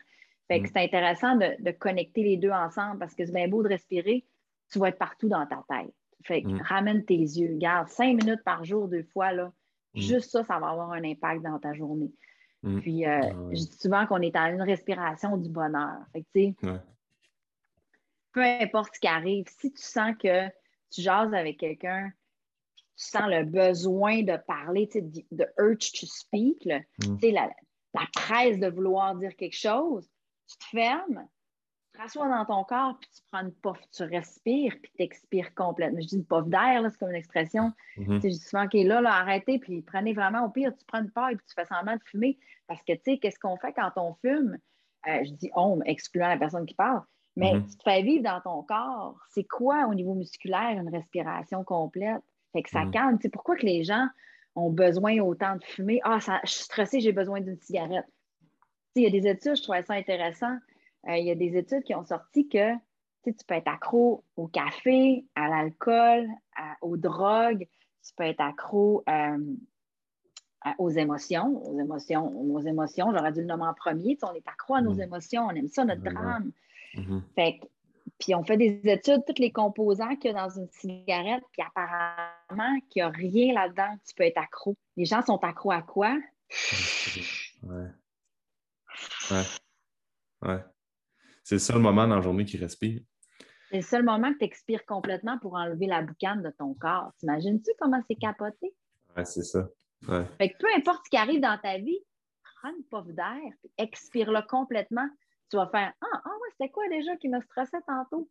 [0.47, 0.71] Fait que mhm.
[0.73, 4.25] c'est intéressant de, connecter les deux ensemble parce que c'est bien beau de respirer,
[4.71, 5.93] tu vas être partout dans ta tête.
[6.23, 7.55] Fait que ramène tes yeux.
[7.57, 9.51] Garde cinq minutes par jour, deux fois, là.
[9.93, 12.11] Juste ça, ça va avoir un impact dans ta journée.
[12.81, 15.99] Puis, euh, ah je dis souvent qu'on est en une respiration du bonheur.
[16.11, 16.79] Fait que, tu sais,
[18.33, 20.47] peu importe ce qui arrive, si tu sens que
[20.91, 22.11] tu jases avec quelqu'un,
[22.97, 27.17] tu sens le besoin de parler, tu sais, de urge to speak, mm.
[27.31, 27.49] la,
[27.93, 30.09] la presse de vouloir dire quelque chose,
[30.47, 31.27] tu te fermes,
[31.85, 35.03] tu te rassois dans ton corps, puis tu prends une puff, tu respires, puis tu
[35.03, 35.99] expires complètement.
[36.01, 37.73] Je dis une puff d'air, c'est comme une expression.
[37.97, 38.21] Mm-hmm.
[38.21, 41.11] Je dis souvent, OK, là, là, arrêtez, puis prenez vraiment, au pire, tu prends une
[41.11, 42.37] paille, puis tu fais semblant de fumer.
[42.67, 44.57] Parce que, tu sais, qu'est-ce qu'on fait quand on fume?
[45.07, 47.01] Euh, je dis on, excluant la personne qui parle.
[47.35, 47.69] Mais mm-hmm.
[47.69, 49.19] tu te fais vivre dans ton corps.
[49.29, 52.21] C'est quoi au niveau musculaire une respiration complète?
[52.51, 52.91] Fait que ça mm-hmm.
[52.91, 53.17] calme.
[53.21, 54.07] C'est pourquoi que les gens
[54.55, 56.01] ont besoin autant de fumer?
[56.03, 58.07] Ah, ça, je suis stressée, j'ai besoin d'une cigarette.
[59.01, 60.55] Il y a des études, je trouvais ça intéressant.
[61.07, 62.73] Euh, il y a des études qui ont sorti que
[63.23, 66.27] tu peux être accro au café, à l'alcool,
[66.81, 67.67] aux drogues,
[68.05, 69.37] tu peux être accro euh,
[70.77, 74.75] aux émotions, aux émotions, aux émotions, j'aurais dû le nommer en premier, on est accro
[74.75, 75.03] à nos mm-hmm.
[75.03, 76.51] émotions, on aime ça, notre drame.
[76.95, 77.21] Mm-hmm.
[77.35, 77.59] Fait
[78.19, 81.61] puis on fait des études, tous les composants qu'il y a dans une cigarette, puis
[81.61, 84.75] apparemment qu'il n'y a rien là-dedans tu peux être accro.
[84.95, 86.17] Les gens sont accros à quoi?
[87.63, 87.87] Ouais.
[89.31, 89.43] Ouais.
[90.41, 90.63] Ouais.
[91.43, 93.01] C'est le seul moment dans la journée qui respire.
[93.69, 97.11] C'est le seul moment que tu expires complètement pour enlever la boucane de ton corps.
[97.19, 98.73] T'imagines-tu comment c'est capoté?
[99.15, 99.67] Ouais, c'est ça.
[100.37, 101.99] Fait que peu importe ce qui arrive dans ta vie,
[102.61, 105.07] prends une puff d'air, expire-le complètement.
[105.49, 108.29] Tu vas faire Ah, ah ouais, c'était quoi déjà qui me stressait tantôt?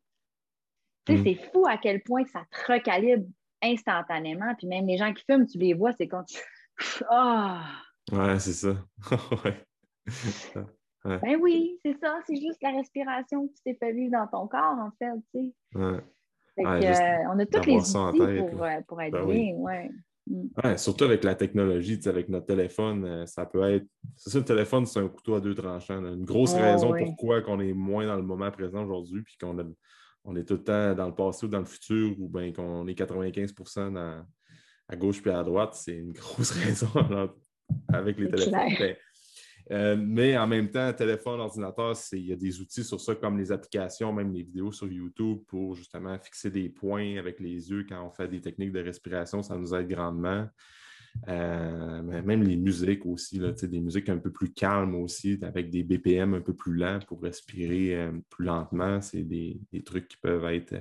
[1.06, 1.24] Tu sais, mm.
[1.24, 3.26] c'est fou à quel point ça te recalibre
[3.62, 4.54] instantanément.
[4.56, 6.38] Puis même les gens qui fument, tu les vois, c'est quand tu.
[7.10, 7.64] Ah!
[8.12, 8.76] Ouais, c'est ça.
[11.04, 12.18] Ben oui, c'est ça.
[12.26, 15.12] C'est juste la respiration que tu t'es fait vivre dans ton corps, en fait.
[15.32, 15.78] Tu sais.
[15.78, 16.00] Ouais.
[16.59, 19.54] Euh, on a tous les outils pour, euh, pour, être ben bien.
[19.57, 19.90] Ouais.
[20.26, 20.46] Mm.
[20.62, 23.86] Ouais, surtout avec la technologie, avec notre téléphone, euh, ça peut être.
[24.16, 26.02] C'est ça, le téléphone, c'est un couteau à deux tranchants.
[26.02, 29.74] Une grosse oh, raison pourquoi on est moins dans le moment présent aujourd'hui, puis qu'on
[30.24, 32.86] on est tout le temps dans le passé ou dans le futur, ou bien qu'on
[32.86, 34.24] est 95%
[34.88, 36.88] à gauche puis à droite, c'est une grosse raison
[37.92, 38.74] avec les téléphones.
[38.78, 38.96] Ben,
[39.72, 43.36] euh, mais en même temps, téléphone, ordinateur, il y a des outils sur ça comme
[43.36, 47.84] les applications, même les vidéos sur YouTube pour justement fixer des points avec les yeux
[47.88, 49.42] quand on fait des techniques de respiration.
[49.42, 50.46] Ça nous aide grandement.
[51.28, 56.34] Euh, même les musiques aussi, des musiques un peu plus calmes aussi, avec des BPM
[56.34, 59.00] un peu plus lents pour respirer euh, plus lentement.
[59.00, 60.74] C'est des, trucs qui peuvent être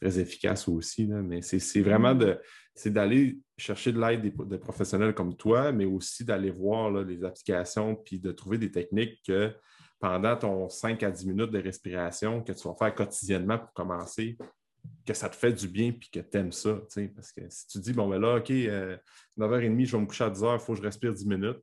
[0.00, 1.06] très efficaces aussi.
[1.06, 2.18] mais c'est vraiment mm.
[2.18, 2.38] de
[2.76, 7.96] c'est d'aller chercher de l'aide des, professionnels comme toi, mais aussi d'aller voir les applications
[7.96, 9.50] puis de trouver des techniques que
[9.98, 14.36] pendant ton 5 à 10 minutes de respiration que tu vas faire quotidiennement pour commencer,
[15.06, 16.78] que ça te fait du bien puis que tu aimes ça.
[17.14, 20.24] Parce que si tu dis, bon, ben là, OK, 9h30, euh, je vais me coucher
[20.24, 21.62] à 10h, il faut que je respire 10 minutes,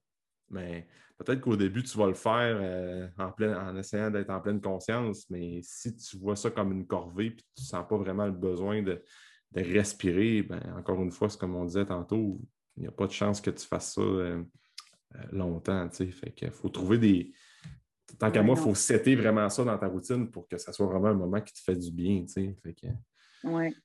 [0.50, 0.88] mais
[1.24, 5.30] peut-être qu'au début, tu vas le faire euh, en, en essayant d'être en pleine conscience,
[5.30, 8.32] mais si tu vois ça comme une corvée puis tu ne sens pas vraiment le
[8.32, 9.02] besoin de
[9.54, 12.42] de respirer, ben, encore une fois, c'est comme on disait tantôt,
[12.76, 14.44] il n'y a pas de chance que tu fasses ça euh,
[15.16, 15.88] euh, longtemps.
[15.92, 17.32] Fait qu'il faut trouver des.
[18.20, 20.86] Tant qu'à moi, il faut setter vraiment ça dans ta routine pour que ça soit
[20.86, 22.26] vraiment un moment qui te fait du bien.
[22.28, 22.88] Fait que...
[23.44, 23.76] Oui.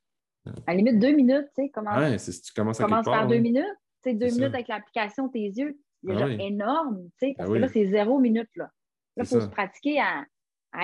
[0.66, 1.96] À la limite, deux minutes, tu sais, comment.
[1.96, 3.64] Ouais, si tu commences à commences par deux minutes.
[4.02, 7.56] Tu sais, deux minutes avec l'application, tes yeux, déjà ah énorme, tu sais, parce ben
[7.56, 8.70] que là, c'est zéro minute, là.
[9.16, 10.26] Là, il faut se pratiquer à,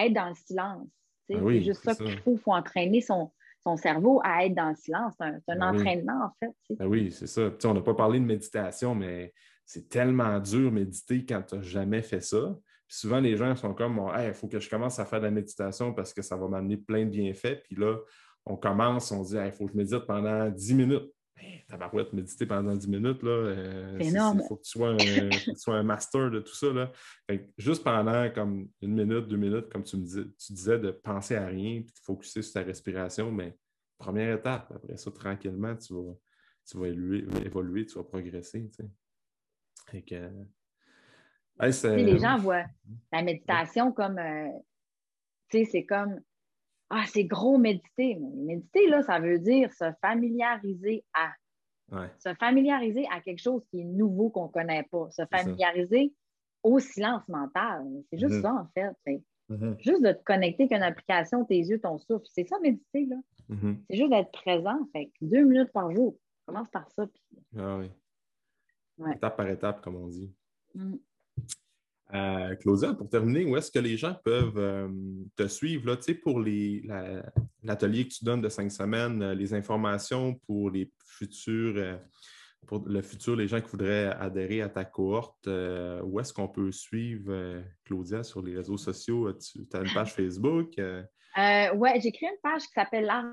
[0.04, 0.88] être dans le silence.
[1.28, 2.32] Ben c'est juste ça, qu'il faut.
[2.32, 3.30] Il faut entraîner son,
[3.62, 5.14] son cerveau à être dans le silence.
[5.18, 6.76] C'est un, ben entraînement, en fait.
[6.78, 7.50] Ben oui, c'est ça.
[7.64, 9.32] on n'a pas parlé de méditation, mais
[9.64, 12.56] c'est tellement dur méditer quand tu n'as jamais fait ça.
[12.88, 15.94] souvent, les gens sont comme il faut que je commence à faire de la méditation
[15.94, 17.62] parce que ça va m'amener plein de bienfaits.
[17.64, 17.96] Puis là,
[18.44, 21.13] on commence, on dit il faut que je médite pendant 10 minutes.
[21.37, 23.30] Ben, te méditer pendant 10 minutes, là.
[23.30, 24.41] Euh, c'est énorme.
[24.43, 26.72] Il faut que tu sois un, master de tout ça.
[26.72, 26.93] Là.
[27.59, 31.37] juste pendant comme une minute, deux minutes, comme tu me disais, tu disais de penser
[31.37, 33.57] à rien et de focuser sur ta respiration, mais
[33.99, 34.72] première étape.
[34.74, 36.14] Après ça, tranquillement, tu vas,
[36.66, 38.70] tu vas évoluer, tu vas progresser.
[41.61, 42.66] les gens voient
[43.12, 44.49] la méditation comme euh,
[45.51, 46.20] c'est comme
[46.91, 48.16] ah, c'est gros méditer.
[48.16, 51.32] méditer, là, ça veut dire se familiariser à.
[52.18, 55.09] Se familiariser à quelque chose qui est nouveau qu'on ne connaît pas.
[55.11, 56.12] Se familiariser
[56.62, 57.85] au silence mental.
[58.11, 58.43] C'est juste mm-hmm.
[58.43, 59.22] ça, en fait.
[59.51, 59.80] Mm-hmm.
[59.80, 62.24] Juste de te connecter avec une application, tes yeux, ton souffle.
[62.26, 63.16] C'est ça, méditer, là.
[63.51, 63.76] Mm-hmm.
[63.89, 64.78] C'est juste d'être présent.
[64.93, 66.16] Fait deux minutes par jour.
[66.47, 67.07] Commence par ça.
[67.57, 67.91] Ah oui.
[69.12, 70.32] Étape par étape, comme on dit.
[72.14, 74.88] Euh, Claudia, pour terminer, où est-ce que les gens peuvent euh,
[75.34, 76.40] te suivre là, pour
[77.62, 81.98] l'atelier que tu donnes de cinq semaines, euh, les informations pour les futurs,
[82.66, 86.72] pour le futur, les gens qui voudraient adhérer à ta cohorte, où est-ce qu'on peut
[86.72, 89.30] suivre Claudia sur les réseaux sociaux?
[89.34, 90.80] Tu as une page Facebook?
[91.37, 93.24] Euh, oui, j'ai créé une page qui s'appelle L'art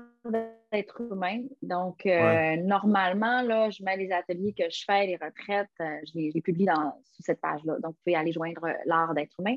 [0.72, 1.44] d'être humain.
[1.62, 6.18] Donc, euh, normalement, là, je mets les ateliers que je fais, les retraites, euh, je,
[6.18, 7.74] les, publie dans, sous cette page-là.
[7.74, 9.54] Donc, vous pouvez aller joindre l'art d'être humain.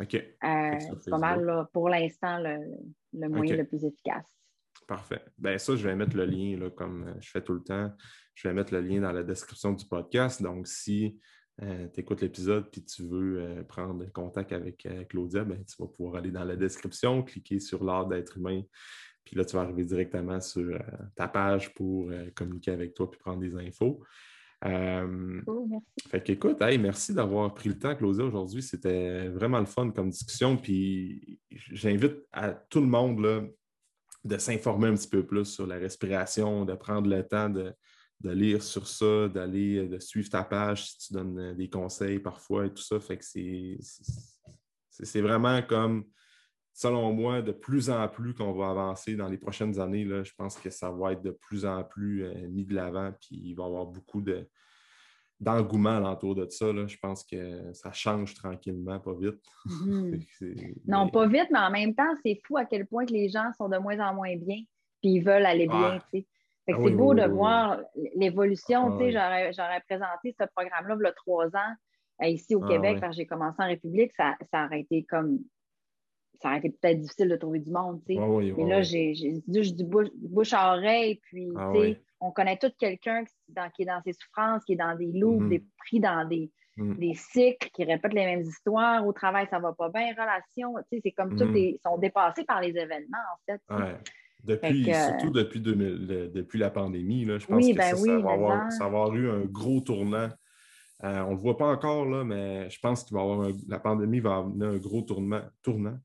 [0.00, 0.12] OK.
[0.12, 4.26] c'est pas mal, pour l'instant, le, moyen le plus efficace.
[4.88, 5.22] Parfait.
[5.38, 7.92] Ben ça, je vais mettre le lien, là, comme je fais tout le temps.
[8.34, 10.42] Je vais mettre le lien dans la description du podcast.
[10.42, 11.20] Donc, si
[11.60, 15.76] euh, tu écoutes l'épisode puis tu veux euh, prendre contact avec euh, Claudia, ben, tu
[15.78, 18.62] vas pouvoir aller dans la description, cliquer sur l'art d'être humain,
[19.24, 20.76] puis là, tu vas arriver directement sur
[21.14, 24.02] ta page pour communiquer avec toi puis prendre des infos.
[24.64, 26.08] Oh, merci.
[26.08, 28.62] Fait qu'écoute, merci d'avoir pris le temps, Claudia, aujourd'hui.
[28.64, 30.56] C'était vraiment le fun comme discussion.
[30.56, 33.42] Puis j'invite à tout le monde là,
[34.24, 37.72] de s'informer un petit peu plus sur la respiration, de prendre le temps de,
[38.22, 41.68] de lire sur ça, d'aller, euh, de suivre ta page si tu donnes euh, des
[41.68, 43.00] conseils parfois et tout ça.
[43.00, 43.78] Fait que c'est,
[44.88, 46.04] c'est vraiment comme,
[46.72, 50.04] selon moi, de plus en plus qu'on va avancer dans les prochaines années.
[50.04, 53.12] Là, je pense que ça va être de plus en plus euh, mis de l'avant,
[53.20, 54.48] puis il va y avoir beaucoup de,
[55.40, 56.72] d'engouement alentour de ça.
[56.72, 56.86] Là.
[56.86, 59.40] Je pense que ça change tranquillement, pas vite.
[59.64, 60.20] Mhm.
[60.86, 63.50] non, pas vite, mais en même temps, c'est fou à quel point que les gens
[63.56, 64.58] sont de moins en moins bien,
[65.00, 66.00] puis ils veulent aller bien.
[66.00, 66.18] Ah
[66.66, 67.80] c'est beau de voir
[68.16, 68.98] l'évolution.
[68.98, 71.74] Ah j'aurais présenté ce programme-là il y a trois ans
[72.22, 75.40] euh, ici au ah Québec, quand j'ai commencé en République, ça, ça aurait été comme
[76.40, 78.64] ça aurait été peut-être difficile de trouver du monde, tu sais.
[78.64, 79.12] là, j'ai
[79.46, 81.48] du bouche, à oreille, puis,
[82.20, 85.48] on connaît tout quelqu'un qui, est dans ses souffrances, qui est dans des loups, mm-hmm.
[85.48, 86.96] des pris dans mm.
[86.96, 89.04] des, cycles, qui répètent les mêmes histoires.
[89.04, 90.12] Au travail, ça va pas bien.
[90.12, 91.78] Relations, tu sais, c'est comme tout, mm.
[91.84, 93.60] sont dépassés par les événements, en fait.
[94.44, 98.78] Depuis, surtout depuis, depuis la pandémie, là, je pense que ben ça, va avoir, ça,
[98.80, 100.28] va avoir, eu un gros tournant.
[101.04, 103.14] Euh, on ne le voit pas encore, là, mais je pense que
[103.68, 105.98] la pandémie va amener un gros tournant, tournant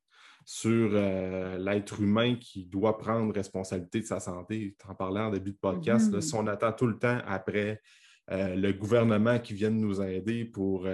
[0.45, 4.75] sur euh, l'être humain qui doit prendre responsabilité de sa santé.
[4.87, 6.13] En parlais en début de podcast.
[6.13, 6.21] Mm-hmm.
[6.21, 7.81] si on attend tout le temps après
[8.31, 10.87] euh, le gouvernement qui vient nous aider pour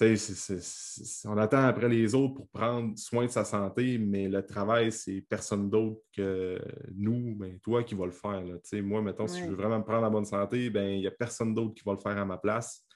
[0.00, 5.24] on attend après les autres pour prendre soin de sa santé, mais le travail, c'est
[5.28, 6.58] personne d'autre que
[6.94, 8.42] nous, ben, toi qui va le faire.
[8.82, 11.10] Moi, mettons, si je veux vraiment me prendre la bonne santé, ben, il n'y a
[11.10, 12.86] personne d'autre qui va le faire à ma place.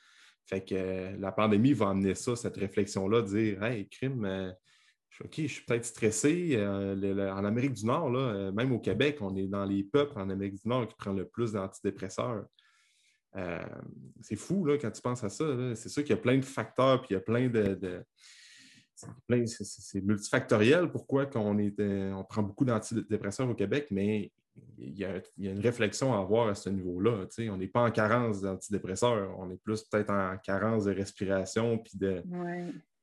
[0.47, 4.53] Fait que euh, la pandémie va amener ça, cette réflexion-là, dire Hey, crime, euh,
[5.25, 6.57] OK, je suis peut-être stressé.
[6.57, 10.29] Euh, en Amérique du Nord, là, même au Québec, on est dans les peuples en
[10.29, 12.45] Amérique du Nord qui prennent le plus d'antidépresseurs.
[13.37, 13.59] Euh,
[14.21, 15.45] c'est fou là, quand tu penses à ça.
[15.75, 18.05] C'est sûr qu'il y a plein de facteurs, puis il y a plein de.
[18.95, 24.31] c'est multifactoriel pourquoi on, est, euh, on prend beaucoup d'antidépresseurs au Québec, mais
[24.79, 27.27] il y, a, une réflexion à avoir à ce niveau-là.
[27.51, 31.99] On n'est pas en carence d'antidépresseurs, on est plus peut-être en carence de respiration, puis
[31.99, 32.23] de.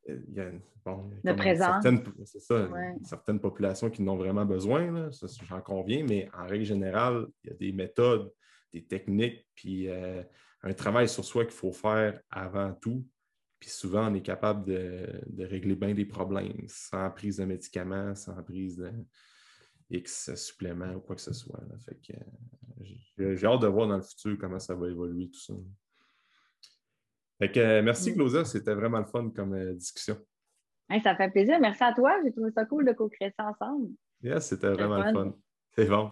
[0.09, 0.49] Euh, il y a,
[0.83, 2.69] bon, Certaines, c'est ça,
[3.03, 5.09] certaines populations qui n'ont vraiment besoin,
[5.47, 8.31] j'en conviens, mais en règle générale, il y a des méthodes
[8.73, 10.23] des techniques, puis euh,
[10.63, 13.05] un travail sur soi qu'il faut faire avant tout.
[13.59, 18.41] Puis souvent, on est capable de, régler bien des problèmes sans prise de médicaments, sans
[18.43, 18.91] prise de
[19.89, 21.59] X suppléments ou quoi que ce soit.
[21.85, 22.13] Fait que
[23.21, 25.53] euh, j'ai hâte de voir dans le futur comment ça va évoluer tout ça.
[27.37, 30.17] Fait que euh, merci, Glosa, c'était vraiment le fun comme discussion.
[31.03, 31.59] ça fait plaisir.
[31.59, 32.17] Merci à toi.
[32.23, 33.89] J'ai trouvé ça cool de co-créer ça ensemble.
[34.23, 35.35] Yes, c'était vraiment le fun.
[35.75, 36.11] C'est bon.